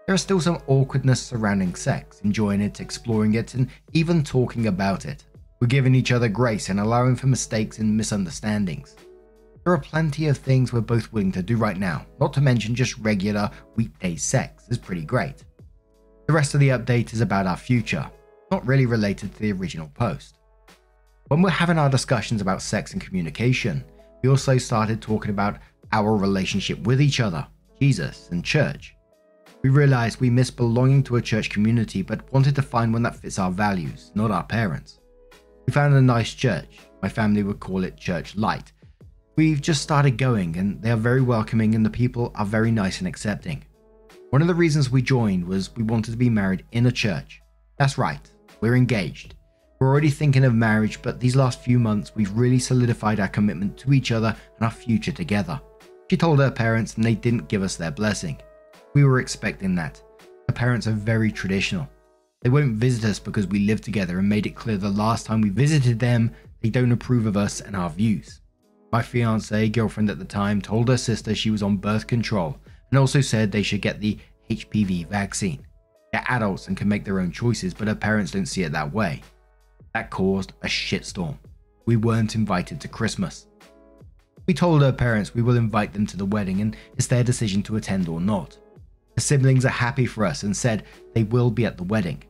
There 0.07 0.15
is 0.15 0.23
still 0.23 0.41
some 0.41 0.63
awkwardness 0.67 1.21
surrounding 1.21 1.75
sex, 1.75 2.23
enjoying 2.23 2.63
it, 2.63 2.81
exploring 2.81 3.35
it, 3.35 3.53
and 3.53 3.69
even 3.93 4.25
talking 4.25 4.69
about 4.69 5.05
it. 5.05 5.25
We're 5.61 5.69
giving 5.69 5.95
each 5.95 6.11
other 6.11 6.31
grace 6.31 6.71
and 6.71 6.81
allowing 6.81 7.17
for 7.17 7.27
mistakes 7.27 7.81
and 7.81 7.99
misunderstandings. 7.99 8.97
There 9.63 9.75
are 9.75 9.79
plenty 9.79 10.29
of 10.29 10.39
things 10.39 10.73
we're 10.73 10.81
both 10.81 11.13
willing 11.13 11.33
to 11.33 11.43
do 11.43 11.59
right 11.59 11.77
now, 11.77 12.07
not 12.19 12.33
to 12.33 12.41
mention 12.41 12.75
just 12.75 12.97
regular 12.97 13.51
weekday 13.77 14.17
sex 14.17 14.67
is 14.71 14.79
pretty 14.79 15.05
great. 15.05 15.45
The 16.29 16.35
rest 16.35 16.53
of 16.53 16.61
the 16.61 16.69
update 16.69 17.15
is 17.15 17.23
about 17.23 17.47
our 17.47 17.57
future, 17.57 18.07
not 18.51 18.67
really 18.67 18.85
related 18.85 19.33
to 19.33 19.41
the 19.41 19.53
original 19.53 19.91
post. 19.95 20.37
When 21.29 21.41
we're 21.41 21.49
having 21.49 21.79
our 21.79 21.89
discussions 21.89 22.43
about 22.43 22.61
sex 22.61 22.93
and 22.93 23.01
communication, 23.01 23.83
we 24.23 24.29
also 24.29 24.59
started 24.59 25.01
talking 25.01 25.31
about 25.31 25.57
our 25.91 26.17
relationship 26.17 26.81
with 26.81 27.01
each 27.01 27.21
other, 27.21 27.47
Jesus, 27.81 28.29
and 28.31 28.45
church. 28.45 28.95
We 29.63 29.71
realized 29.71 30.21
we 30.21 30.29
miss 30.29 30.51
belonging 30.51 31.03
to 31.05 31.17
a 31.17 31.23
church 31.23 31.49
community 31.49 32.03
but 32.03 32.31
wanted 32.31 32.55
to 32.57 32.63
find 32.63 32.93
one 32.93 33.05
that 33.05 33.17
fits 33.17 33.39
our 33.39 33.51
values, 33.51 34.13
not 34.15 34.31
our 34.31 34.45
parents. 34.45 35.01
We 35.67 35.73
found 35.73 35.95
a 35.95 36.03
nice 36.03 36.35
church. 36.35 36.79
My 37.01 37.09
family 37.09 37.43
would 37.43 37.59
call 37.59 37.85
it 37.85 37.97
Church 37.97 38.37
Light. 38.37 38.71
We've 39.37 39.63
just 39.63 39.81
started 39.81 40.19
going 40.19 40.59
and 40.59 40.83
they 40.83 40.91
are 40.91 40.97
very 40.97 41.23
welcoming 41.23 41.75
and 41.75 41.87
the 41.87 41.91
people 41.91 42.33
are 42.35 42.45
very 42.45 42.71
nice 42.71 42.99
and 42.99 43.09
accepting. 43.09 43.65
One 44.31 44.43
of 44.43 44.49
the 44.49 44.55
reasons 44.55 44.91
we 44.91 45.01
joined 45.01 45.49
was 45.49 45.75
we 45.75 45.83
wanted 45.83 46.11
to 46.11 46.19
be 46.19 46.29
married 46.29 46.67
in 46.73 46.85
a 46.85 46.93
church. 46.93 47.41
That's 47.79 47.97
right, 47.97 48.21
we're 48.61 48.77
engaged. 48.77 49.35
We're 49.81 49.89
already 49.89 50.11
thinking 50.11 50.45
of 50.45 50.55
marriage, 50.55 51.01
but 51.01 51.19
these 51.19 51.35
last 51.35 51.63
few 51.63 51.79
months 51.79 52.15
we've 52.15 52.37
really 52.37 52.59
solidified 52.59 53.21
our 53.21 53.29
commitment 53.29 53.79
to 53.79 53.95
each 53.95 54.13
other 54.13 54.37
and 54.57 54.65
our 54.67 54.71
future 54.71 55.13
together. 55.13 55.59
She 56.11 56.19
told 56.19 56.41
her 56.41 56.51
parents 56.51 56.97
and 56.97 57.05
they 57.05 57.15
didn't 57.15 57.49
give 57.49 57.63
us 57.63 57.77
their 57.77 57.91
blessing. 57.91 58.37
We 58.93 59.03
were 59.03 59.21
expecting 59.21 59.75
that. 59.77 60.03
Her 60.47 60.55
parents 60.55 60.87
are 60.87 60.93
very 60.93 61.33
traditional. 61.33 61.89
They 62.43 62.51
won't 62.51 62.77
visit 62.77 63.09
us 63.09 63.19
because 63.19 63.47
we 63.47 63.61
live 63.61 63.81
together 63.81 64.19
and 64.19 64.29
made 64.29 64.45
it 64.45 64.55
clear 64.55 64.77
the 64.77 64.91
last 64.91 65.25
time 65.25 65.41
we 65.41 65.49
visited 65.49 65.99
them, 65.99 66.33
they 66.61 66.69
don't 66.69 66.93
approve 66.93 67.25
of 67.25 67.39
us 67.39 67.63
and 67.63 67.75
our 67.75 67.89
views. 67.89 68.43
My 68.93 69.01
fiance, 69.01 69.71
girlfriend 69.71 70.11
at 70.11 70.19
the 70.19 70.27
time, 70.27 70.61
told 70.61 70.89
her 70.89 70.99
sister 70.99 71.35
she 71.35 71.51
was 71.51 71.63
on 71.63 71.79
birth 71.79 72.07
control 72.07 72.59
and 72.91 72.99
also 72.99 73.21
said 73.21 73.51
they 73.51 73.63
should 73.63 73.83
get 73.83 74.01
the 74.01 74.19
HPV 74.51 75.09
vaccine. 75.09 75.67
They're 76.13 76.25
adults 76.29 76.69
and 76.69 76.77
can 76.77 76.89
make 76.89 77.05
their 77.05 77.21
own 77.21 77.33
choices, 77.33 77.75
but 77.75 77.89
her 77.89 77.95
parents 77.95 78.31
don't 78.31 78.47
see 78.47 78.63
it 78.63 78.73
that 78.73 78.93
way. 78.93 79.23
That 79.95 80.11
caused 80.11 80.53
a 80.63 80.67
shitstorm. 80.67 81.37
We 81.87 81.97
weren't 81.97 82.35
invited 82.35 82.81
to 82.81 82.89
Christmas. 82.89 83.47
We 84.47 84.55
told 84.55 84.81
her 84.81 84.93
parents 84.93 85.35
we 85.35 85.43
will 85.43 85.57
invite 85.57 85.93
them 85.93 86.07
to 86.07 86.17
the 86.17 86.25
wedding 86.25 86.61
and 86.63 86.77
it's 86.97 87.07
their 87.07 87.25
decision 87.25 87.63
to 87.65 87.77
attend 87.77 88.09
or 88.09 88.21
not. 88.21 88.57
The 89.15 89.21
siblings 89.21 89.67
are 89.67 89.71
happy 89.71 90.07
for 90.07 90.25
us 90.25 90.43
and 90.43 90.57
said 90.57 90.85
they 91.13 91.25
will 91.25 91.51
be 91.51 91.67
at 91.67 91.77
the 91.77 91.83
wedding. 91.83 92.23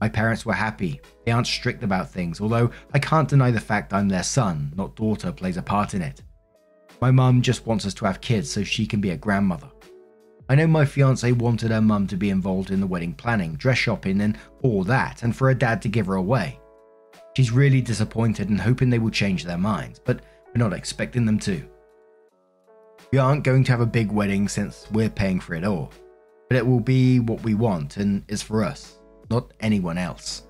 My 0.00 0.08
parents 0.08 0.44
were 0.44 0.52
happy. 0.52 1.00
They 1.24 1.32
aren't 1.32 1.46
strict 1.46 1.82
about 1.82 2.10
things, 2.10 2.40
although 2.40 2.70
I 2.92 2.98
can't 2.98 3.28
deny 3.28 3.50
the 3.50 3.58
fact 3.60 3.92
I'm 3.92 4.08
their 4.08 4.22
son, 4.22 4.72
not 4.76 4.94
daughter, 4.94 5.32
plays 5.32 5.56
a 5.56 5.62
part 5.62 5.94
in 5.94 6.02
it. 6.02 6.22
My 7.00 7.10
mum 7.10 7.42
just 7.42 7.66
wants 7.66 7.86
us 7.86 7.94
to 7.94 8.04
have 8.04 8.20
kids 8.20 8.50
so 8.50 8.62
she 8.62 8.86
can 8.86 9.00
be 9.00 9.10
a 9.10 9.16
grandmother. 9.16 9.68
I 10.48 10.54
know 10.54 10.66
my 10.66 10.84
fiance 10.84 11.30
wanted 11.32 11.72
her 11.72 11.80
mum 11.80 12.06
to 12.06 12.16
be 12.16 12.30
involved 12.30 12.70
in 12.70 12.80
the 12.80 12.86
wedding 12.86 13.14
planning, 13.14 13.54
dress 13.54 13.78
shopping, 13.78 14.20
and 14.20 14.38
all 14.62 14.84
that, 14.84 15.22
and 15.22 15.34
for 15.34 15.48
her 15.48 15.54
dad 15.54 15.82
to 15.82 15.88
give 15.88 16.06
her 16.06 16.14
away. 16.14 16.60
She's 17.36 17.50
really 17.50 17.80
disappointed 17.80 18.48
and 18.48 18.60
hoping 18.60 18.88
they 18.88 19.00
will 19.00 19.10
change 19.10 19.44
their 19.44 19.58
minds, 19.58 19.98
but 19.98 20.20
we're 20.46 20.62
not 20.62 20.72
expecting 20.72 21.26
them 21.26 21.38
to. 21.40 21.62
We 23.12 23.18
aren't 23.18 23.44
going 23.44 23.64
to 23.64 23.72
have 23.72 23.80
a 23.80 23.86
big 23.86 24.10
wedding 24.10 24.48
since 24.48 24.86
we're 24.92 25.10
paying 25.10 25.40
for 25.40 25.54
it 25.54 25.64
all, 25.64 25.92
but 26.48 26.56
it 26.56 26.66
will 26.66 26.80
be 26.80 27.20
what 27.20 27.42
we 27.42 27.54
want 27.54 27.96
and 27.96 28.24
is 28.28 28.42
for 28.42 28.62
us, 28.62 28.98
not 29.30 29.52
anyone 29.60 29.98
else. 29.98 30.44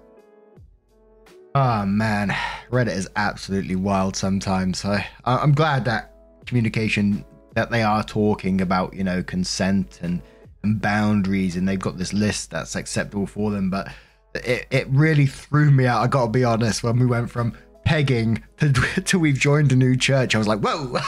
Ah 1.54 1.82
oh, 1.82 1.86
man, 1.86 2.28
Reddit 2.70 2.94
is 2.94 3.08
absolutely 3.16 3.76
wild 3.76 4.14
sometimes. 4.14 4.84
I, 4.84 5.06
I'm 5.24 5.52
glad 5.52 5.86
that 5.86 6.12
communication 6.44 7.24
that 7.56 7.70
they 7.70 7.82
are 7.82 8.04
talking 8.04 8.60
about, 8.60 8.94
you 8.94 9.02
know, 9.02 9.22
consent 9.22 9.98
and 10.02 10.22
and 10.62 10.80
boundaries, 10.80 11.56
and 11.56 11.66
they've 11.66 11.78
got 11.80 11.96
this 11.96 12.12
list 12.12 12.50
that's 12.50 12.76
acceptable 12.76 13.26
for 13.26 13.50
them. 13.50 13.70
But 13.70 13.88
it, 14.34 14.66
it 14.70 14.86
really 14.90 15.26
threw 15.26 15.70
me 15.70 15.86
out. 15.86 16.02
I 16.02 16.06
gotta 16.06 16.30
be 16.30 16.44
honest. 16.44 16.82
When 16.82 16.98
we 16.98 17.06
went 17.06 17.30
from 17.30 17.56
pegging 17.84 18.42
to, 18.58 18.72
to 19.04 19.18
we've 19.18 19.38
joined 19.38 19.72
a 19.72 19.76
new 19.76 19.96
church, 19.96 20.34
I 20.34 20.38
was 20.38 20.46
like, 20.46 20.60
whoa. 20.60 21.00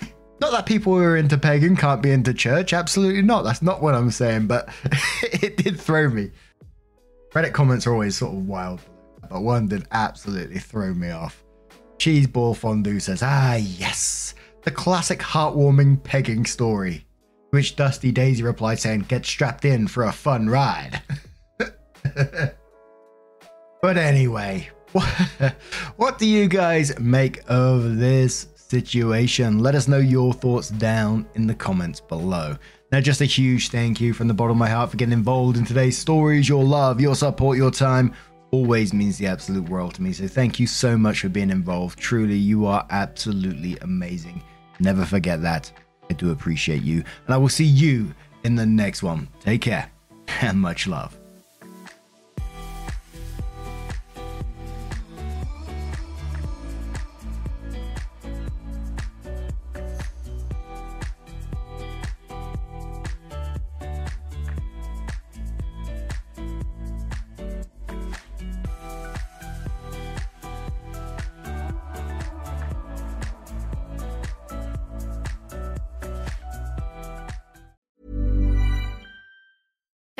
not 0.40 0.52
that 0.52 0.66
people 0.66 0.94
who 0.94 1.02
are 1.02 1.16
into 1.16 1.38
pegging 1.38 1.76
can't 1.76 2.02
be 2.02 2.10
into 2.10 2.34
church. 2.34 2.72
Absolutely 2.72 3.22
not. 3.22 3.42
That's 3.42 3.62
not 3.62 3.82
what 3.82 3.94
I'm 3.94 4.10
saying. 4.10 4.48
But 4.48 4.68
it 5.22 5.56
did 5.56 5.80
throw 5.80 6.10
me. 6.10 6.30
Reddit 7.32 7.54
comments 7.54 7.86
are 7.86 7.92
always 7.92 8.18
sort 8.18 8.34
of 8.34 8.46
wild, 8.46 8.80
but 9.30 9.40
one 9.40 9.68
did 9.68 9.86
absolutely 9.92 10.58
throw 10.58 10.92
me 10.92 11.10
off. 11.10 11.42
Cheeseball 11.98 12.56
Fondue 12.56 13.00
says, 13.00 13.22
Ah, 13.22 13.54
yes, 13.54 14.34
the 14.62 14.70
classic 14.70 15.20
heartwarming 15.20 16.02
pegging 16.02 16.46
story. 16.46 17.06
To 17.50 17.56
which 17.56 17.76
Dusty 17.76 18.12
Daisy 18.12 18.42
replied 18.42 18.78
saying, 18.78 19.06
Get 19.08 19.26
strapped 19.26 19.64
in 19.64 19.88
for 19.88 20.04
a 20.04 20.12
fun 20.12 20.48
ride. 20.48 21.02
but 23.82 23.96
anyway, 23.96 24.70
what 25.96 26.18
do 26.18 26.26
you 26.26 26.48
guys 26.48 26.98
make 26.98 27.40
of 27.48 27.96
this 27.96 28.48
situation? 28.54 29.58
Let 29.58 29.74
us 29.74 29.88
know 29.88 29.98
your 29.98 30.32
thoughts 30.32 30.68
down 30.68 31.26
in 31.34 31.46
the 31.46 31.54
comments 31.54 32.00
below. 32.00 32.56
Now, 32.92 33.00
just 33.00 33.20
a 33.20 33.24
huge 33.24 33.68
thank 33.68 34.00
you 34.00 34.12
from 34.12 34.26
the 34.26 34.34
bottom 34.34 34.52
of 34.52 34.56
my 34.56 34.68
heart 34.68 34.90
for 34.90 34.96
getting 34.96 35.12
involved 35.12 35.56
in 35.56 35.64
today's 35.64 35.96
stories. 35.96 36.48
Your 36.48 36.64
love, 36.64 37.00
your 37.00 37.14
support, 37.14 37.56
your 37.56 37.70
time 37.70 38.14
always 38.50 38.92
means 38.92 39.18
the 39.18 39.26
absolute 39.26 39.68
world 39.68 39.94
to 39.94 40.02
me. 40.02 40.12
So, 40.12 40.26
thank 40.26 40.58
you 40.58 40.66
so 40.66 40.96
much 40.96 41.20
for 41.20 41.28
being 41.28 41.50
involved. 41.50 41.98
Truly, 41.98 42.36
you 42.36 42.66
are 42.66 42.86
absolutely 42.90 43.76
amazing. 43.78 44.42
Never 44.78 45.04
forget 45.04 45.42
that. 45.42 45.70
I 46.08 46.14
do 46.14 46.30
appreciate 46.30 46.82
you. 46.82 47.04
And 47.26 47.34
I 47.34 47.36
will 47.36 47.48
see 47.48 47.64
you 47.64 48.14
in 48.44 48.56
the 48.56 48.66
next 48.66 49.02
one. 49.02 49.28
Take 49.40 49.62
care 49.62 49.90
and 50.40 50.60
much 50.60 50.86
love. 50.86 51.19